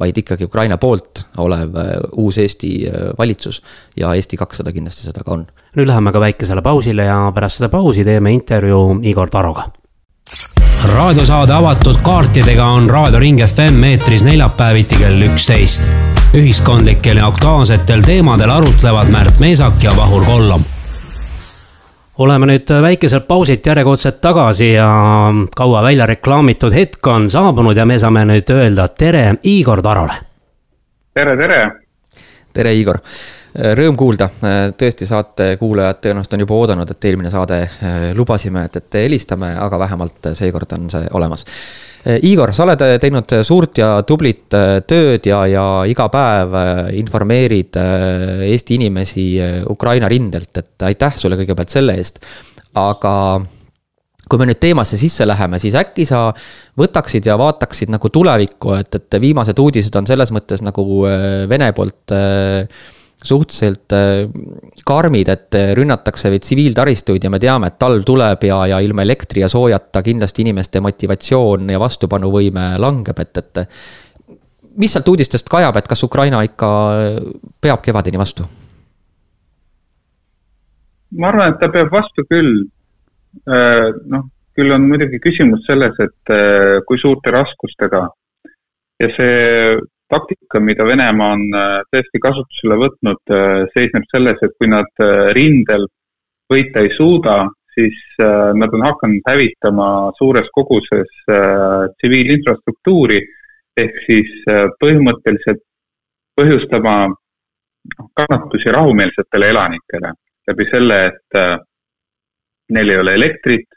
[0.00, 3.62] vaid ikkagi Ukraina poolt olev äh, uus Eesti äh, valitsus
[3.96, 5.46] ja Eesti kakssada kindlasti seda ka on.
[5.76, 9.68] nüüd läheme ka väikesele pausile ja pärast seda pausi teeme intervjuu Igor Taroga.
[10.94, 15.88] raadiosaade avatud kaartidega on Raadio Ring FM eetris neljapäeviti kell üksteist.
[16.34, 20.64] ühiskondlikel ja aktuaalsetel teemadel arutlevad Märt Meesak ja Vahur Kollom
[22.20, 24.88] oleme nüüd väikeselt pausilt järjekordselt tagasi ja
[25.56, 30.16] kaua välja reklaamitud hetk on saabunud ja me saame nüüd öelda tere Igor Tarole.
[31.14, 31.60] tere, tere.
[32.52, 33.00] tere, Igor.
[33.50, 34.28] Rõõm kuulda,
[34.78, 37.64] tõesti saate kuulajad tõenäoliselt on juba oodanud, et eelmine saade
[38.14, 42.96] lubasime, et, et helistame, aga vähemalt seekord on see olemas Eh, Igor, sa oled eh,
[43.02, 46.56] teinud eh, suurt ja tublit tööd ja, ja iga päev
[46.96, 47.76] informeerid
[48.46, 49.26] Eesti inimesi
[49.68, 52.22] Ukraina rindelt, et aitäh sulle kõigepealt selle eest.
[52.80, 53.14] aga
[54.30, 56.28] kui me nüüd teemasse sisse läheme, siis äkki sa
[56.78, 60.86] võtaksid ja vaataksid nagu tulevikku, et, et viimased uudised on selles mõttes nagu
[61.50, 62.86] Vene poolt äh,
[63.24, 64.28] suhteliselt äh,
[64.86, 69.44] karmid, et äh, rünnatakse tsiviiltaristuid ja me teame, et talv tuleb ja, ja ilma elektri
[69.44, 73.62] ja soojata kindlasti inimeste motivatsioon ja vastupanuvõime langeb, et, et.
[74.80, 76.72] mis sealt uudistest kajab, et kas Ukraina ikka
[77.60, 78.48] peab kevadeni vastu?
[81.18, 82.68] ma arvan, et ta peab vastu küll.
[83.50, 86.32] Äh, noh, küll on muidugi küsimus selles, et
[86.84, 88.00] kui suurte raskustega
[89.00, 89.76] ja see
[90.10, 95.30] taktika, mida Venemaa on äh, tõesti kasutusele võtnud, äh, seisneb selles, et kui nad äh,
[95.36, 95.86] rindel
[96.50, 99.84] võita ei suuda, siis nad on hakanud hävitama
[100.18, 103.20] suures koguses tsiviilinfrastruktuuri.
[103.78, 104.32] Ehk siis
[104.82, 105.62] põhimõtteliselt
[106.34, 106.96] põhjustama
[108.18, 110.10] kannatusi rahumeelsetele elanikele.
[110.50, 111.38] Läbi selle, et
[112.74, 113.70] neil ei ole elektrit,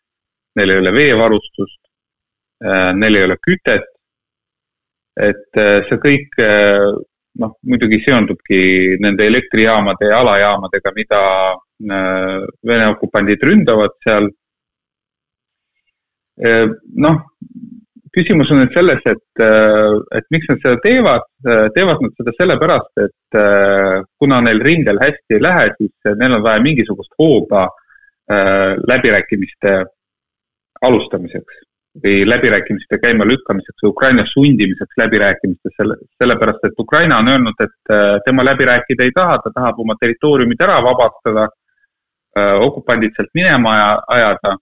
[0.58, 1.82] neil ei ole veevarustust,
[2.98, 3.93] neil ei ole kütet
[5.20, 6.88] et äh, see kõik äh,
[7.42, 8.62] noh, muidugi seondubki
[9.04, 11.20] nende elektrijaamade ja alajaamadega, mida
[11.54, 14.32] äh, Vene okupandid ründavad seal.
[16.34, 17.18] noh,
[18.16, 19.42] küsimus on nüüd selles, et,
[20.18, 21.28] et miks nad seda teevad,
[21.76, 23.38] teevad nad seda sellepärast, et
[24.18, 27.68] kuna neil rindel hästi ei lähe, siis neil on vaja mingisugust hooba
[28.90, 29.76] läbirääkimiste
[30.90, 31.62] alustamiseks
[32.02, 38.18] või läbirääkimiste käimalükkamiseks või Ukraina sundimiseks läbirääkimistes, selle, sellepärast et Ukraina on öelnud, et äh,
[38.26, 41.48] tema läbi rääkida ei taha, ta tahab oma territooriumid ära vabastada,
[42.38, 43.76] äh, okupandid sealt minema
[44.08, 44.58] ajada.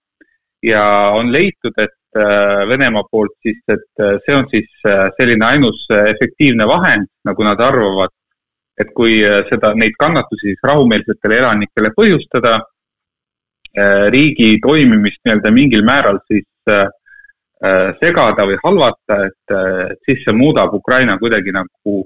[0.63, 0.83] Ja
[1.17, 4.67] on leitud, et äh, Venemaa poolt siis, et see on siis
[5.17, 8.11] selline ainus efektiivne vahend, nagu nad arvavad,
[8.77, 12.59] et kui seda, neid kannatusi siis rahumeelsetele elanikele põhjustada,
[14.11, 16.87] riigi toimimist nii-öelda mingil määral siis Äh,
[18.01, 19.53] segada või halvata, et,
[19.91, 21.97] et siis see muudab Ukraina kuidagi nagu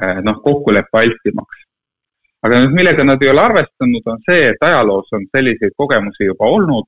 [0.00, 1.64] äh, noh, kokkuleppe altimaks.
[2.46, 6.48] aga nüüd, millega nad ei ole arvestanud, on see, et ajaloos on selliseid kogemusi juba
[6.48, 6.86] olnud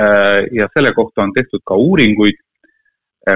[0.00, 2.40] äh, ja selle kohta on tehtud ka uuringuid,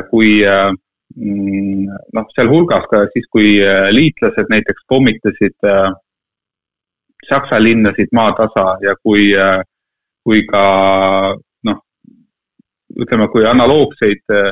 [0.09, 3.59] kui mm, noh, sealhulgas ka siis, kui
[3.93, 5.59] liitlased näiteks pommitasid
[7.29, 9.29] Saksa linnasid maatasa ja kui,
[10.25, 10.63] kui ka
[13.01, 14.51] ütleme, kui analoogseid äh,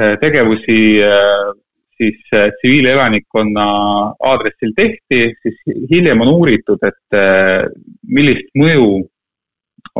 [0.00, 1.52] äh, tegevusi äh,
[2.00, 3.64] siis tsiviilelanikkonna
[4.24, 5.58] aadressil tehti, siis
[5.90, 7.16] hiljem on uuritud, et
[8.08, 8.86] millist mõju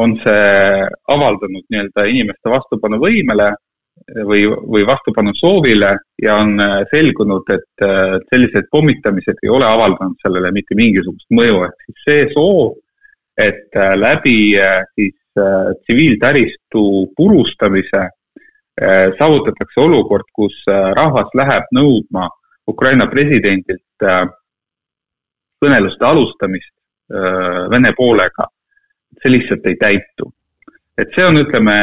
[0.00, 3.50] on see avaldanud nii-öelda inimeste vastupanuvõimele
[4.30, 5.92] või, või vastupanu soovile
[6.24, 6.56] ja on
[6.88, 7.84] selgunud, et
[8.32, 12.78] sellised pommitamised ei ole avaldanud sellele mitte mingisugust mõju, ehk siis see soov,
[13.44, 14.38] et läbi
[14.96, 16.82] siis Äh, tsiviiltaristu
[17.16, 22.28] purustamise äh, saavutatakse olukord, kus äh, rahvas läheb nõudma
[22.70, 24.24] Ukraina presidendilt äh,
[25.62, 26.72] kõneluste alustamist
[27.12, 28.48] äh, Vene poolega,
[29.22, 30.32] see lihtsalt ei täitu.
[31.00, 31.74] et see on, ütleme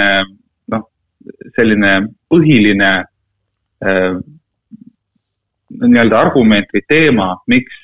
[0.70, 0.84] noh,
[1.56, 1.94] selline
[2.30, 2.92] põhiline
[3.82, 4.18] äh,
[5.78, 7.80] nii-öelda argument või teema, miks,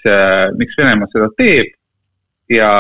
[0.58, 1.74] miks Venemaa seda teeb
[2.50, 2.72] ja,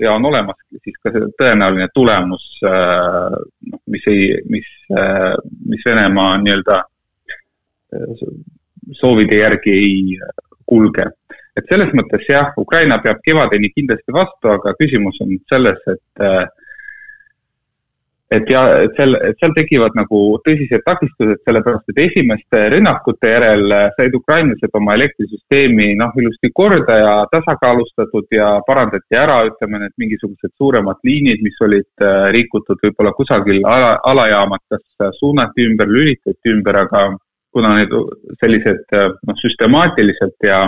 [0.00, 4.68] ja on olemas siis ka see tõenäoline tulemus, noh, mis ei, mis,
[5.68, 6.80] mis Venemaa nii-öelda
[9.00, 10.18] soovide järgi ei
[10.66, 11.06] kulge.
[11.58, 16.24] et selles mõttes jah, Ukraina peab kevadeni kindlasti vastu, aga küsimus on selles, et
[18.30, 24.14] et ja, et seal, seal tekivad nagu tõsised takistused, sellepärast et esimeste rünnakute järel said
[24.14, 31.02] ukrainlased oma elektrisüsteemi noh, ilusti korda ja tasakaalustatud ja parandati ära, ütleme, need mingisugused suuremad
[31.06, 37.08] liinid, mis olid äh, rikutud võib-olla kusagil ala, alajaamas, kas suunati ümber, lülitati ümber, aga
[37.50, 37.94] kuna need
[38.38, 40.64] sellised noh, süstemaatiliselt ja,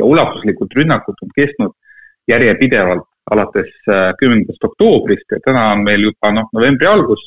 [0.00, 1.76] ja ulatuslikud rünnakud on kestnud
[2.32, 7.22] järjepidevalt alates äh, kümnendast oktoobrist ja täna on meil juba noh, novembri algus,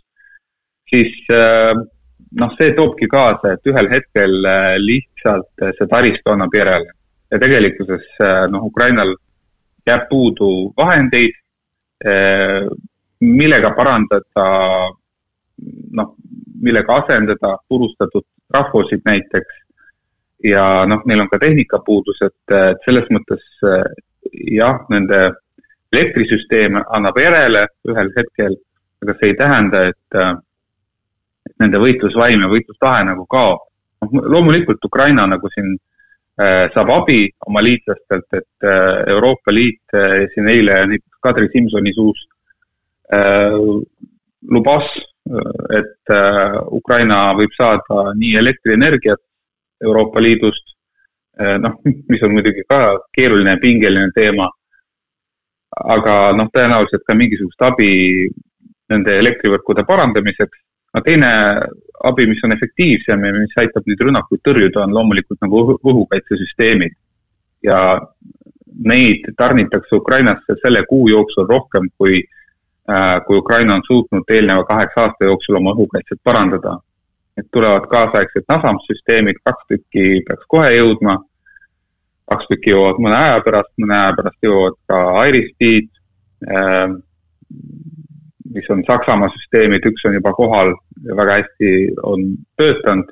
[0.92, 1.72] siis äh,
[2.36, 6.92] noh, see toobki kaasa, et ühel hetkel äh, lihtsalt see taristu annab järele
[7.32, 8.06] ja tegelikkuses
[8.52, 9.16] noh, Ukrainal
[9.86, 11.34] jääb puudu vahendeid,
[13.22, 14.46] millega parandada
[15.98, 16.12] noh,
[16.62, 19.62] millega asendada purustatud trafosid näiteks.
[20.46, 22.56] ja noh, neil on ka tehnikapuudus, et,
[22.86, 23.46] selles mõttes
[24.54, 25.32] jah, nende
[25.96, 28.58] elektrisüsteem annab järele ühel hetkel,
[29.04, 30.20] aga see ei tähenda, et,
[31.50, 33.66] et nende võitlusvaim ja võitlustahe nagu kaob.
[34.04, 35.74] noh, loomulikult Ukraina nagu siin
[36.42, 41.94] äh, saab abi oma liitlastelt, et äh, Euroopa Liit äh, siin eile näiteks Kadri Simsoni
[41.96, 42.28] suust
[43.14, 43.60] äh,
[44.52, 44.92] lubas
[45.26, 49.22] et äh, Ukraina võib saada nii elektrienergiat
[49.84, 50.76] Euroopa Liidust,
[51.42, 54.50] äh, noh, mis on muidugi ka keeruline ja pingeline teema,
[55.84, 58.28] aga noh, tõenäoliselt ka mingisugust abi
[58.92, 60.58] nende elektrivõrkude parandamiseks.
[60.96, 61.30] no teine
[62.04, 66.96] abi, mis on efektiivsem ja mis aitab neid rünnakuid tõrjuda, on loomulikult nagu õhukaitsesüsteemid.
[67.64, 68.00] ja
[68.86, 72.20] neid tarnitakse Ukrainasse selle kuu jooksul rohkem kui
[72.90, 76.80] äh, kui Ukraina on suutnud eelneva kaheksa aasta jooksul oma õhukaitset parandada.
[77.38, 81.18] et tulevad kaasaegsed NASAMS-süsteemid, kaks tükki peaks kohe jõudma,
[82.32, 85.90] kaks tükki jõuavad mõne aja pärast, mõne aja pärast jõuavad ka Iris-T-d,
[86.50, 86.96] äh,
[88.56, 90.74] mis on Saksamaa süsteemid, üks on juba kohal
[91.06, 93.12] väga hästi on töötanud.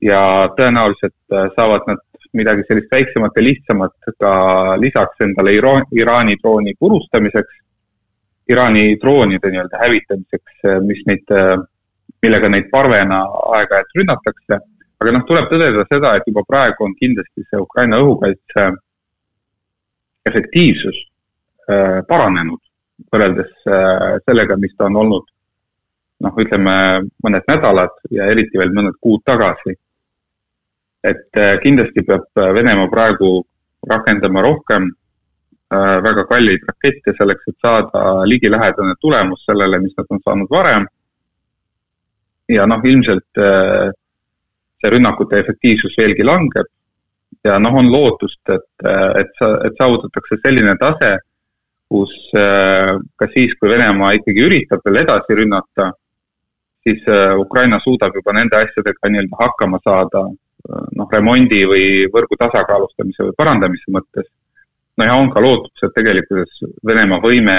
[0.00, 4.32] ja tõenäoliselt äh, saavad nad midagi sellist väiksemat ja lihtsamat ka
[4.78, 7.56] lisaks endale Iraani drooni purustamiseks
[8.48, 11.56] Iraani droonide nii-öelda hävitamiseks, eh, mis neid, eh,
[12.24, 13.20] millega neid parvena
[13.58, 14.60] aeg-ajalt rünnatakse.
[14.98, 18.68] Aga noh, tuleb tõdeda seda, et juba praegu on kindlasti see Ukraina õhukaitse
[20.28, 20.98] efektiivsus
[21.70, 22.60] äh, paranenud
[23.12, 25.28] võrreldes äh, sellega, mis ta on olnud
[26.26, 26.74] noh, ütleme
[27.24, 29.76] mõned nädalad ja eriti veel mõned kuud tagasi.
[31.04, 33.44] et äh, kindlasti peab Venemaa praegu
[33.88, 34.90] rakendama rohkem
[35.68, 40.86] väga kalleid rakette selleks, et saada ligilähedane tulemus sellele, mis nad on saanud varem.
[42.48, 43.92] ja noh, ilmselt äh,
[44.78, 46.68] see rünnakute efektiivsus veelgi langeb.
[47.44, 51.16] Ja noh, on lootust, et, äh, et, et saavutatakse selline tase,
[51.88, 55.86] kus ka siis, kui Venemaa ikkagi üritab veel edasi rünnata,
[56.84, 57.00] siis
[57.40, 63.94] Ukraina suudab juba nende asjadega nii-öelda hakkama saada noh, remondi või võrgu tasakaalustamise või parandamise
[63.94, 64.28] mõttes.
[64.98, 67.56] No ja on ka lootus, et tegelikkuses Venemaa võime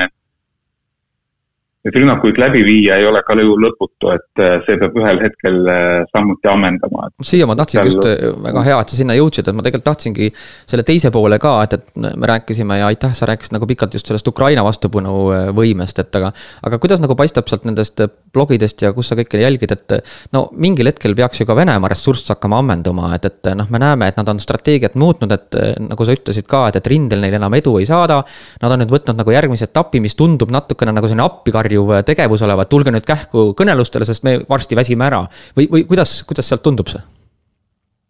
[1.90, 6.06] et rünnakuid läbi viia ei ole ka lõputu, et äh, see peab ühel hetkel äh,
[6.14, 7.10] samuti ammendama.
[7.26, 10.30] siia ma tahtsingi just, äh, väga hea, et sa sinna jõudsid, et ma tegelikult tahtsingi
[10.70, 14.10] selle teise poole ka, et, et me rääkisime ja aitäh, sa rääkisid nagu pikalt just
[14.10, 16.32] sellest Ukraina vastupanuvõimest, et aga.
[16.70, 19.98] aga kuidas nagu paistab sealt nendest blogidest ja kus sa kõike jälgid, et
[20.36, 24.12] no mingil hetkel peaks ju ka Venemaa ressurss hakkama ammenduma, et, et noh, me näeme,
[24.12, 27.58] et nad on strateegiat muutnud, et nagu sa ütlesid ka, et, et rindel neil enam
[27.58, 28.22] edu ei saada.
[28.62, 32.42] Nad on nüüd võtnud nagu järgmise etapi, mis tundub natukene nagu selline appikarjuv karjuv tegevus
[32.42, 35.26] olevat, tulge nüüd kähku kõnelustele, sest me varsti väsime ära.
[35.56, 37.02] või, või kuidas, kuidas sealt tundub see?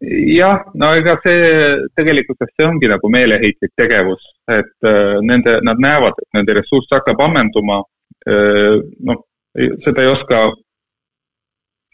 [0.01, 6.15] jah, no ega see tegelikkuses see ongi nagu meeleheitlik tegevus, et äh, nende, nad näevad,
[6.17, 7.83] et nende ressurss hakkab ammenduma.
[8.27, 9.25] Äh, noh,
[9.83, 10.53] seda ei oska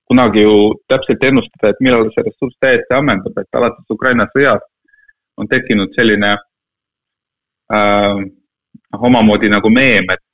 [0.06, 4.70] kunagi ju täpselt ennustada, et millal see ressurss täiesti ammendub, et alates Ukraina sõjast
[5.42, 6.36] on tekkinud selline
[7.74, 8.22] äh,
[9.02, 10.25] omamoodi nagu meem, et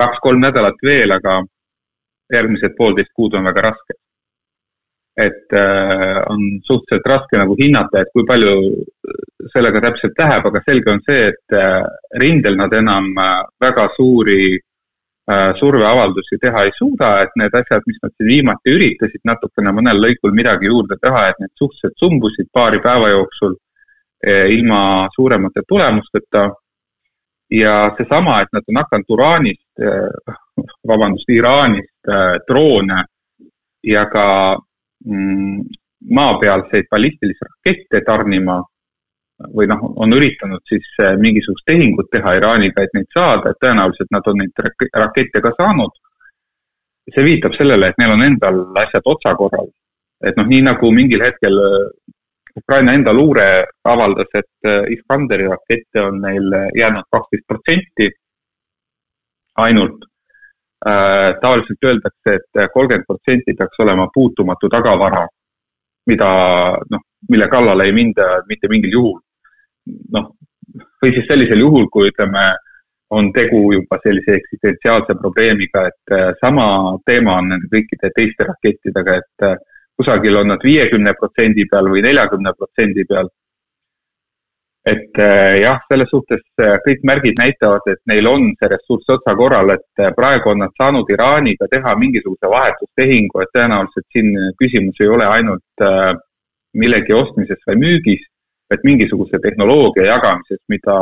[0.00, 1.40] kaks-kolm nädalat veel, aga
[2.32, 4.02] järgmised poolteist kuud on väga rasked.
[5.16, 8.50] et äh, on suhteliselt raske nagu hinnata, et kui palju
[9.48, 11.86] sellega täpselt läheb, aga selge on see, et äh,
[12.20, 14.58] rindel nad enam äh, väga suuri
[15.58, 20.36] surveavaldusi teha ei suuda, et need asjad, mis nad siin viimati üritasid natukene mõnel lõikul
[20.36, 23.56] midagi juurde teha, et need suhteliselt sumbusid paari päeva jooksul
[24.54, 26.44] ilma suuremate tulemusteta.
[27.50, 29.65] ja seesama, et nad on hakanud uraanist,
[30.88, 32.10] vabandust, Iraanist
[32.48, 33.02] droone
[33.84, 34.26] ja ka
[35.04, 35.62] Mm,
[36.10, 38.56] maapealseid ballistilisi rakette tarnima
[39.54, 44.10] või noh, on üritanud siis äh, mingisugust tehingut teha Iraaniga, et neid saada, et tõenäoliselt
[44.10, 44.62] nad on neid
[44.96, 45.92] rakette ka saanud.
[47.14, 49.68] see viitab sellele, et neil on endal asjad otsakorral.
[50.26, 51.60] et noh, nii nagu mingil hetkel
[52.56, 58.10] Ukraina enda luure avaldas, et Iskanderi rakette on neil jäänud kaksteist protsenti
[59.56, 60.06] ainult
[60.84, 65.22] Äh, tavaliselt öeldakse et, et kolmkümmend protsenti peaks olema puutumatu tagavara,
[66.06, 66.28] mida
[66.92, 69.16] noh, mille kallale ei minda mitte mingil juhul.
[70.12, 70.28] noh,
[71.00, 72.44] või siis sellisel juhul, kui ütleme,
[73.16, 76.68] on tegu juba sellise eksistentsiaalse probleemiga, et äh, sama
[77.08, 79.56] teema on nende kõikide teiste rakettidega, et äh,
[79.96, 83.32] kusagil on nad viiekümne protsendi peal või neljakümne protsendi peal
[84.86, 89.34] et äh, jah, selles suhtes äh, kõik märgid näitavad, et neil on see ressurss otsa
[89.38, 94.30] korral, et äh, praegu on nad saanud Iraaniga teha mingisuguse vahetustehingu, et tõenäoliselt siin
[94.62, 95.86] küsimus ei ole ainult
[96.76, 98.24] millegi ostmises või müügis,
[98.70, 100.96] vaid mingisuguse tehnoloogia jagamises, mida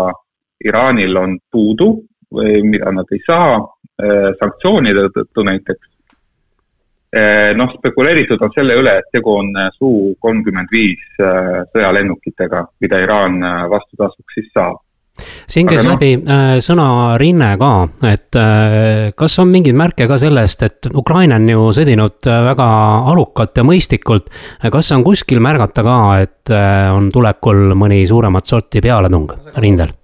[0.65, 1.91] Iraanil on puudu
[2.35, 3.59] või mida nad ei saa
[4.41, 5.87] sanktsioonide tõttu näiteks.
[5.87, 5.94] Eh,
[7.57, 13.03] noh, spekuleeritud on selle üle, et tegu on eh, Su kolmkümmend viis eh, sõjalennukitega, mida
[13.05, 13.39] Iraan
[13.71, 14.81] vastutasuks siis saab.
[15.47, 17.73] siin käis no, läbi äh, sõna rinne ka,
[18.11, 22.69] et äh, kas on mingeid märke ka sellest, et Ukraina on ju sõdinud väga
[23.13, 24.33] arukalt ja mõistlikult.
[24.73, 29.95] kas on kuskil märgata ka, et äh, on tulekul mõni suuremat sorti pealetung rindel?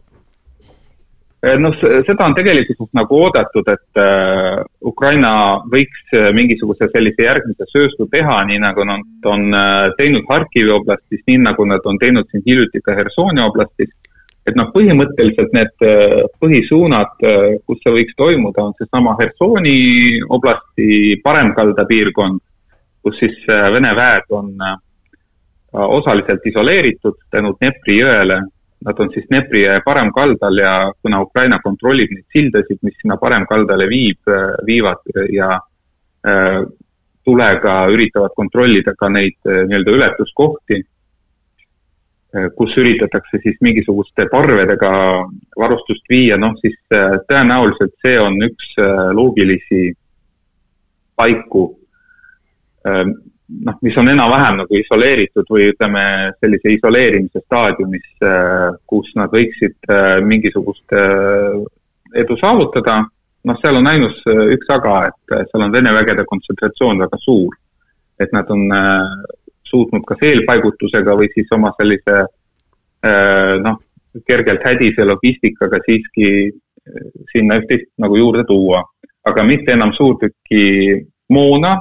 [1.41, 1.73] Eh, noh,
[2.05, 5.31] seda on tegelikult nagu oodatud, et äh, Ukraina
[5.73, 11.23] võiks äh, mingisuguse sellise järgmise sööstu teha, nii nagu nad on äh, teinud Harkivi oblastis,
[11.25, 13.89] nii nagu nad on teinud siin hiljuti ka Hersoni oblastis.
[14.49, 15.83] et noh, põhimõtteliselt need
[16.43, 17.11] põhisuunad,
[17.69, 22.41] kus see võiks toimuda, on seesama Hersoni oblasti paremkalda piirkond,
[23.05, 24.49] kus siis Vene väed on
[25.73, 28.41] osaliselt isoleeritud tänu Dnepri jõele
[28.85, 34.31] Nad on siis Dnepri paremkaldal ja kuna Ukraina kontrollib neid sildasid, mis sinna paremkaldale viib,
[34.67, 35.51] viivad ja
[36.25, 36.63] äh,
[37.25, 44.93] tulega üritavad kontrollida ka neid äh, nii-öelda ületuskohti, äh, kus üritatakse siis mingisuguste parvedega
[45.61, 46.81] varustust viia, noh siis
[47.29, 48.73] tõenäoliselt see on üks
[49.13, 49.91] loogilisi
[51.21, 51.67] paiku,
[53.65, 56.03] noh, mis on enam-vähem nagu isoleeritud või ütleme,
[56.41, 61.59] sellise isoleerimise staadiumis, äh, kus nad võiksid äh, mingisugust äh,
[62.23, 63.03] edu saavutada.
[63.49, 64.19] noh, seal on ainus
[64.53, 67.55] üks aga, et seal on Vene vägede kontsentratsioon väga suur.
[68.21, 68.69] et nad on
[69.65, 72.17] suutnud kas eelpaigutusega või siis oma sellise
[73.65, 73.79] noh,
[74.29, 76.51] kergelt hädise logistikaga siiski
[77.33, 78.83] sinna üht-teist nagu juurde tuua,
[79.25, 81.01] aga mitte enam suurtüki
[81.33, 81.79] moona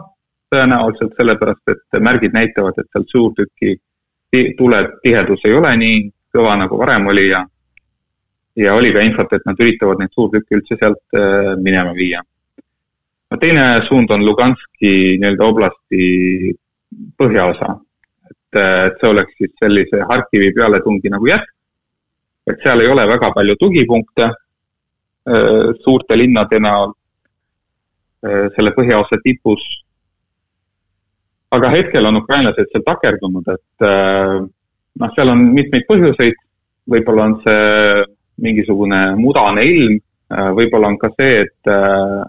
[0.54, 3.76] tõenäoliselt sellepärast, et märgid näitavad, et sealt suurtüki
[4.58, 6.02] tuletihedus ei ole nii
[6.34, 7.44] kõva, nagu varem oli ja
[8.60, 12.22] ja oli ka infot, et nad üritavad neid suurtükke üldse sealt äh, minema viia.
[13.32, 16.04] no teine suund on Luganski nii-öelda oblasti
[17.18, 17.76] põhjaosa,
[18.30, 21.52] et, äh, et see oleks siis sellise Harkivi pealetungi nagu jätk,
[22.50, 26.96] et seal ei ole väga palju tugipunkte äh, suurte linnade näol
[28.20, 29.62] selle põhjaosa tipus
[31.56, 34.36] aga hetkel on ukrainlased seal takerdunud, et äh,
[35.02, 36.38] noh, seal on mitmeid põhjuseid,
[36.90, 38.04] võib-olla on see
[38.46, 39.98] mingisugune mudane ilm,
[40.34, 42.20] äh, võib-olla on ka see, et äh,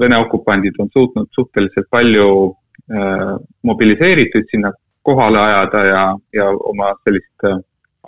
[0.00, 2.28] Vene okupandid on suutnud suhteliselt palju
[3.68, 4.70] mobiliseerituid sinna
[5.04, 6.00] kohale ajada ja,
[6.32, 7.44] ja oma sellist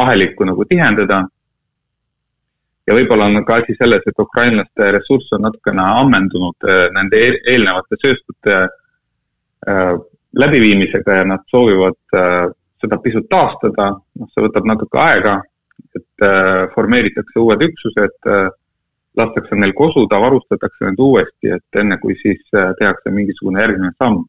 [0.01, 1.19] ahelikku nagu tihendada.
[2.89, 7.21] ja võib-olla on ka asi selles, et ukrainlaste ressurss on natukene ammendunud nende
[7.53, 8.59] eelnevate sööstute
[10.39, 12.47] läbiviimisega ja nad soovivad äh,
[12.81, 15.35] seda pisut taastada, noh, see võtab natuke aega,
[15.99, 18.49] et äh, formeeritakse uued üksused, äh,
[19.19, 24.21] lastakse neil kosuda, varustatakse need uuesti, et enne kui siis tehakse mingisugune järgmine samm.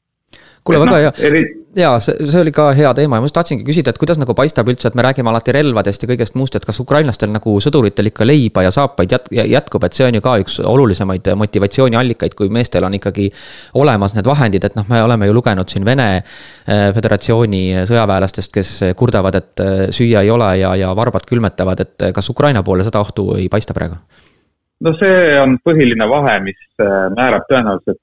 [0.63, 1.43] Kuule, väga no, hea,
[1.77, 4.33] ja see, see oli ka hea teema ja ma just tahtsingi küsida, et kuidas nagu
[4.37, 8.09] paistab üldse, et me räägime alati relvadest ja kõigest muust, et kas ukrainlastel nagu sõduritel
[8.11, 12.51] ikka leiba ja saapaid jät-, jätkub, et see on ju ka üks olulisemaid motivatsiooniallikaid, kui
[12.53, 13.29] meestel on ikkagi
[13.81, 18.73] olemas need vahendid, et noh, me oleme ju lugenud siin Vene eh, Föderatsiooni sõjaväelastest, kes
[18.99, 23.01] kurdavad, et eh, süüa ei ole ja, ja varbad külmetavad, et kas Ukraina poole seda
[23.03, 24.01] ohtu ei paista praegu?
[24.79, 26.59] no see on põhiline vahe, mis
[27.17, 27.99] määrab tõenäoliselt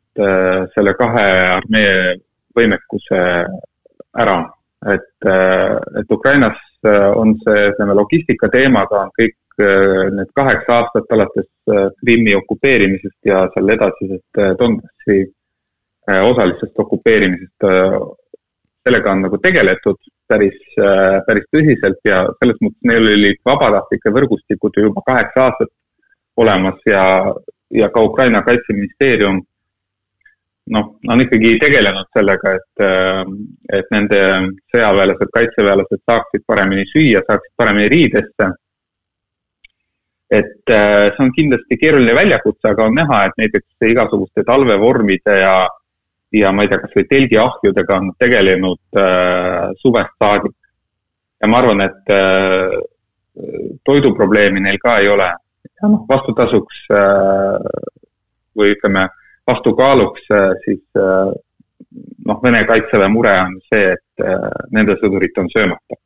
[0.75, 2.15] selle kahe armee
[2.57, 3.21] võimekuse
[4.17, 4.39] ära,
[4.93, 10.81] et, äh, et Ukrainas äh, on see, ütleme, logistika teemaga on kõik äh, need kaheksa
[10.81, 11.49] aastat alates
[12.01, 15.25] Krimmi okupeerimisest ja selle edasisest Donbassi
[16.07, 17.65] osalisest okupeerimisest,
[18.87, 19.97] sellega on nagu tegeletud
[20.31, 20.61] päris,
[21.27, 25.73] päris tõsiselt ja selles mõttes neil olid vabatahtlike võrgustikud juba kaheksa aastat
[26.39, 27.03] olemas ja,
[27.75, 29.43] ja ka Ukraina kaitseministeerium
[30.75, 33.23] noh, on ikkagi tegelenud sellega, et, äh,
[33.79, 34.21] et nende
[34.75, 38.53] sõjaväelased, kaitseväelased saaksid paremini süüa, saaksid paremini riidesse.
[40.27, 45.69] et äh, see on kindlasti keeruline väljakutse, aga on näha, et näiteks igasuguste talvevormide ja,
[46.35, 50.57] ja ma ei tea, kas või telgiahjudega on tegelenud äh, suvest saadik.
[51.39, 52.75] ja ma arvan, et äh,
[53.87, 55.31] toiduprobleemi neil ka ei ole.
[55.31, 57.71] ja noh, vastutasuks äh,
[58.59, 59.07] või ütleme
[59.47, 61.33] vastukaaluks äh, siis äh,
[62.27, 66.01] noh, Vene kaitseväe mure on see, et äh, nende sõdurid on söömata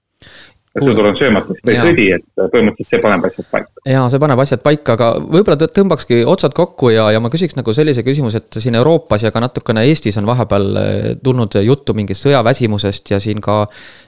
[0.78, 3.82] on söömata, siis ta ei sõdi, et põhimõtteliselt see paneb asjad paika.
[3.90, 7.74] ja see paneb asjad paika, aga võib-olla tõmbakski otsad kokku ja, ja ma küsiks nagu
[7.74, 10.68] sellise küsimuse, et siin Euroopas ja ka natukene Eestis on vahepeal
[11.24, 13.64] tulnud juttu mingist sõjaväsimusest ja siin ka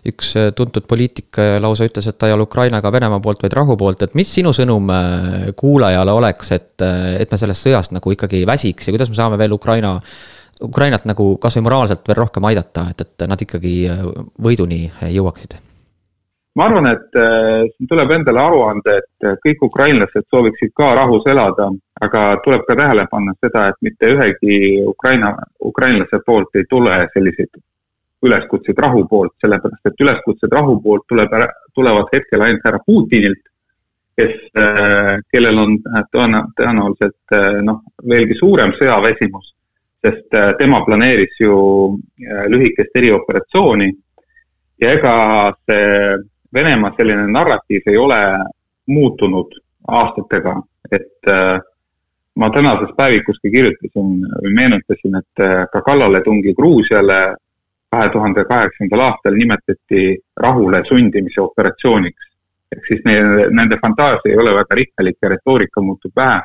[0.06, 4.06] üks tuntud poliitik lausa ütles, et ta ei ole Ukrainaga Venemaa poolt, vaid rahu poolt,
[4.06, 4.86] et mis sinu sõnum
[5.58, 6.86] kuulajale oleks, et,
[7.18, 9.98] et me sellest sõjast nagu ikkagi väsiks ja kuidas me saame veel Ukraina
[10.62, 13.74] Ukrainat nagu kasvõi moraalselt veel rohkem aidata, et, et nad ikkagi
[14.46, 15.58] võiduni jõuaksid
[16.54, 20.90] ma arvan, et äh, siin tuleb endale aru anda, et äh, kõik ukrainlased sooviksid ka
[20.98, 21.70] rahus elada,
[22.04, 24.56] aga tuleb ka tähele panna seda, et mitte ühegi
[24.88, 25.32] Ukraina,
[25.64, 27.62] ukrainlase poolt ei tule selliseid
[28.22, 31.32] üleskutseid rahu poolt, sellepärast et üleskutsed rahu poolt tuleb,
[31.74, 33.40] tulevad hetkel ainult härra Putinilt,
[34.20, 35.78] kes, äh, kellel on
[36.12, 37.80] tõena-, tõenäoliselt noh,
[38.12, 39.48] veelgi suurem sõjaväsimus,
[40.04, 41.56] sest tema planeeris ju
[42.52, 43.88] lühikest erioperatsiooni.
[44.82, 45.14] Ja ega
[45.62, 46.16] see
[46.54, 48.18] Venemaa selline narratiiv ei ole
[48.86, 49.54] muutunud
[49.88, 50.56] aastatega,
[50.92, 51.60] et äh,
[52.36, 54.18] ma tänases päevikuski kirjutasin
[54.54, 57.36] meenutasin, et äh, ka kallaletungi Gruusiale
[57.92, 62.28] kahe tuhande kaheksandal aastal nimetati rahule sundimise operatsiooniks.
[62.72, 66.40] ehk siis neil, nende fantaasia ei ole väga rikkalik ja retoorika muutub vähe.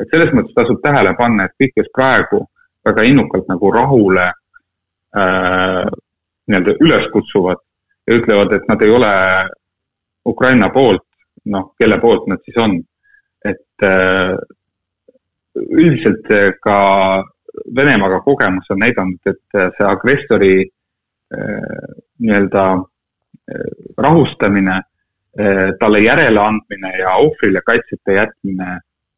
[0.00, 2.46] et selles mõttes tasub tähele panna, et kõik, kes praegu
[2.84, 4.24] väga innukalt nagu rahule
[5.16, 5.86] äh,
[6.46, 7.62] nii-öelda üles kutsuvad,
[8.06, 9.12] ja ütlevad, et nad ei ole
[10.26, 11.04] Ukraina poolt,
[11.50, 12.80] noh, kelle poolt nad siis on.
[13.44, 14.36] et äh,
[15.58, 16.28] üldiselt
[16.62, 16.76] ka
[17.76, 21.88] Venemaaga kogemus on näidanud, et see agressori äh,
[22.22, 23.66] nii-öelda äh,
[23.98, 24.80] rahustamine,
[25.80, 28.74] talle järeleandmine ja ohvrile kaitseta jätmine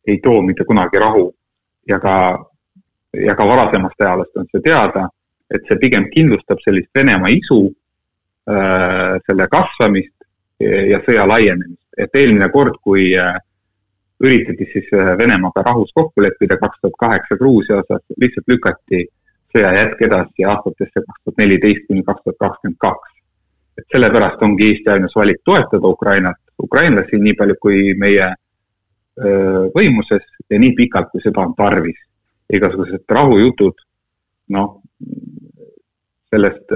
[0.07, 1.35] ei too mitte kunagi rahu.
[1.89, 2.39] ja ka,
[3.27, 5.09] ja ka varasemast ajaloost on see teada,
[5.51, 7.84] et see pigem kindlustab sellist Venemaa isu Äh,
[8.45, 10.15] selle kasvamist
[10.61, 13.39] ja sõja laienemist, et eelmine kord, kui äh,
[14.23, 19.05] üritati siis äh, Venemaaga rahus kokku leppida kaks tuhat kaheksa Gruusia osas, lihtsalt lükati
[19.55, 23.11] sõja jätk edasi aastatesse kaks tuhat neliteist kuni kaks tuhat kakskümmend kaks.
[23.79, 28.29] et sellepärast ongi Eesti ainus valik toetada Ukrainat, ukrainlasi nii palju kui meie
[29.75, 31.99] võimuses ja nii pikalt, kui seda on tarvis.
[32.55, 33.75] igasugused rahujutud,
[34.55, 34.83] noh,
[36.31, 36.75] sellest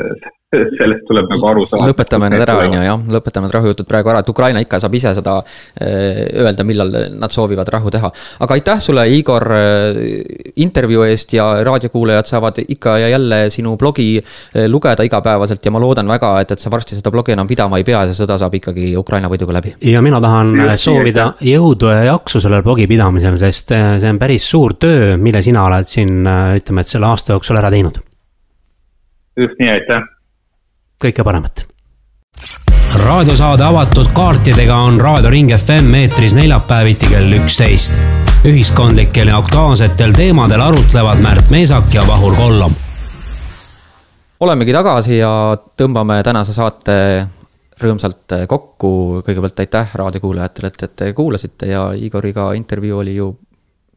[0.79, 1.91] sellest tuleb nagu aru saada.
[1.91, 4.95] lõpetame need ära, on ju, jah, lõpetame need rahujutud praegu ära, et Ukraina ikka saab
[4.97, 8.11] ise seda eh, öelda, millal nad soovivad rahu teha.
[8.45, 10.01] aga aitäh sulle, Igor, eh,
[10.65, 15.85] intervjuu eest ja raadiokuulajad saavad ikka ja jälle sinu blogi eh, lugeda igapäevaselt ja ma
[15.85, 18.41] loodan väga, et, et sa varsti seda blogi enam pidama ei pea ja see sõda
[18.41, 19.77] saab ikkagi Ukraina võiduga läbi.
[19.85, 24.49] ja mina tahan ja, soovida jõudu ja jaksu sellel blogi pidamisel, sest see on päris
[24.49, 26.23] suur töö, mille sina oled siin,
[26.57, 28.01] ütleme, et selle aasta jooksul ära teinud.
[29.37, 30.15] just nii, aitäh
[30.99, 31.67] kõike paremat
[32.99, 37.99] raadiosaade avatud kaartidega on Raadio Ring FM eetris neljapäeviti kell üksteist.
[38.49, 42.75] ühiskondlikel ja aktuaalsetel teemadel arutlevad Märt Meesak ja Vahur Kollom.
[44.41, 45.31] olemegi tagasi ja
[45.77, 47.27] tõmbame tänase saate
[47.83, 49.23] rõõmsalt kokku.
[49.27, 53.39] kõigepealt aitäh raadiokuulajatele, et, et te kuulasite ja Igoriga intervjuu oli ju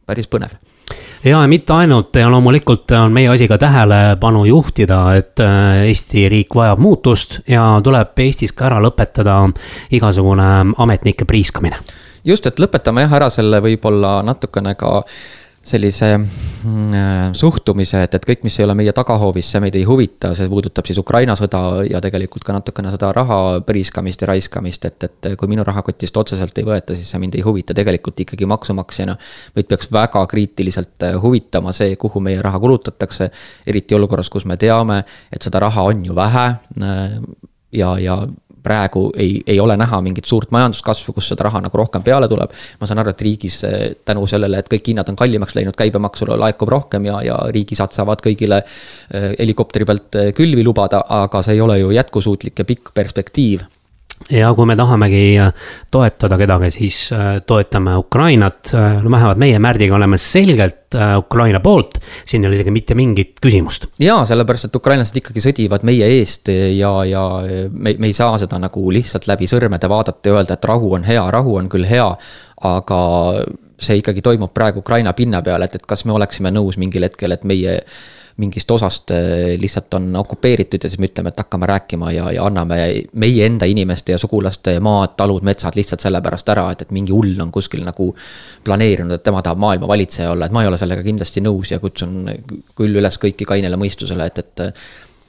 [0.05, 0.57] päris põnev
[1.23, 6.55] ja mitte ainult ja loomulikult on meie asi ka tähelepanu juhtida, et äh, Eesti riik
[6.55, 9.37] vajab muutust ja tuleb Eestis ka ära lõpetada
[9.91, 11.77] igasugune ametnike priiskamine.
[12.25, 15.03] just, et lõpetame jah ära selle võib-olla natukene ka
[15.61, 19.83] sellise mm, äh, suhtumise, et, et kõik, mis ei ole meie tagahoovis, see meid ei
[19.85, 24.89] huvita, see puudutab siis Ukraina sõda ja tegelikult ka natukene seda raha priiskamist ja raiskamist,
[24.89, 28.49] et, et kui minu rahakotist otseselt ei võeta, siis see mind ei huvita, tegelikult ikkagi
[28.49, 29.17] maksumaksjana.
[29.55, 33.29] meid peaks väga kriitiliselt äh, huvitama see, kuhu meie raha kulutatakse,
[33.67, 36.47] eriti olukorras, kus me teame, et seda raha on ju vähe
[36.81, 37.19] äh,
[37.71, 38.17] ja, ja
[38.63, 42.53] praegu ei, ei ole näha mingit suurt majanduskasvu, kus seda raha nagu rohkem peale tuleb.
[42.79, 46.29] ma saan aru, et riigis eh, tänu sellele, et kõik hinnad on kallimaks läinud, käibemaksu
[46.31, 51.57] laekub rohkem ja, ja riigisad saavad kõigile eh, helikopteri pealt eh, külvi lubada, aga see
[51.57, 53.67] ei ole ju jätkusuutlik ja pikk perspektiiv
[54.29, 55.49] ja kui me tahamegi äh,
[55.91, 60.77] toetada kedagi, siis äh, toetame Ukrainat, äh, no vähemalt meie Märdiga oleme selgelt
[61.17, 63.85] Ukraina poolt, siin ei ole isegi mitte mingit küsimust.
[64.03, 67.21] jaa, sellepärast et ukrainlased ikkagi sõdivad meie eest ja, ja
[67.71, 71.07] me, me ei saa seda nagu lihtsalt läbi sõrmede vaadata ja öelda, et rahu on
[71.07, 72.09] hea, rahu on küll hea,
[72.67, 73.01] aga
[73.81, 77.31] see ikkagi toimub praegu Ukraina pinna peal, et, et kas me oleksime nõus mingil hetkel,
[77.31, 77.79] et meie
[78.37, 82.45] mingist osast äh, lihtsalt on okupeeritud ja siis me ütleme, et hakkame rääkima ja, ja
[82.45, 82.79] anname
[83.13, 87.39] meie enda inimeste ja sugulaste maad, talud, metsad lihtsalt sellepärast ära, et, et mingi hull
[87.43, 88.11] on kuskil nagu
[88.63, 91.79] planeerinud, et tema tahab maailma valitseja olla, et ma ei ole sellega kindlasti nõus ja
[91.83, 92.27] kutsun
[92.77, 94.67] küll üles kõiki kainele mõistusele, et, et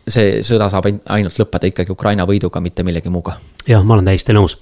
[0.09, 3.37] see sõda saab ainult lõppeda ikkagi Ukraina võiduga, mitte millegi muuga.
[3.69, 4.57] jah, ma olen täiesti nõus.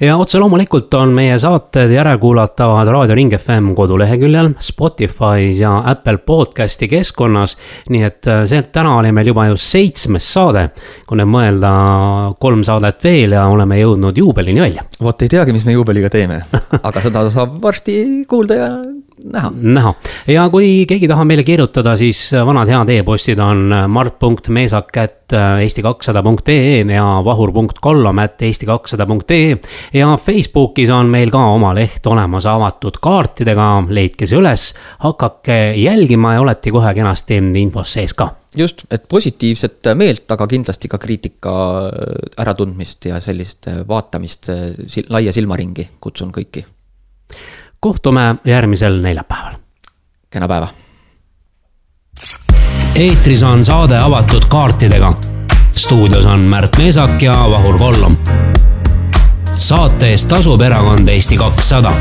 [0.00, 6.88] ja otse loomulikult on meie saated järelkuulatavad Raadio Ring FM koduleheküljel, Spotify's ja Apple podcast'i
[6.88, 7.56] keskkonnas.
[7.88, 10.68] nii et äh, see täna oli meil juba ju seitsmes saade,
[11.06, 11.72] kui nüüd mõelda
[12.42, 14.86] kolm saadet veel ja oleme jõudnud juubelini välja.
[15.00, 16.42] vot ei teagi, mis me juubeliga teeme,
[16.88, 18.72] aga seda saab varsti kuulda ja
[19.24, 19.52] näha.
[19.54, 19.94] näha.
[20.28, 26.22] Ja kui keegi tahab meile kirjutada, siis vanad head e-postid on mart.meesak at eesti kakssada
[26.26, 29.58] punkt ee ja vahur.kollom at eesti kakssada punkt ee.
[29.94, 34.72] ja Facebookis on meil ka oma leht olemas avatud kaartidega, leidke see üles,
[35.04, 38.34] hakake jälgima ja olete kohe kenasti infos sees ka.
[38.56, 41.52] Just, et positiivset meelt, aga kindlasti ka kriitika
[42.42, 44.50] äratundmist ja sellist vaatamist
[45.08, 46.66] laia silmaringi kutsun kõiki
[47.80, 49.52] kohtume järgmisel neljapäeval.
[50.30, 50.68] kena päeva.
[52.94, 55.12] eetris on saade avatud kaartidega.
[55.72, 58.16] stuudios on Märt Meesak ja Vahur Kollom.
[59.56, 61.92] saate eest tasub erakond Eesti kakssada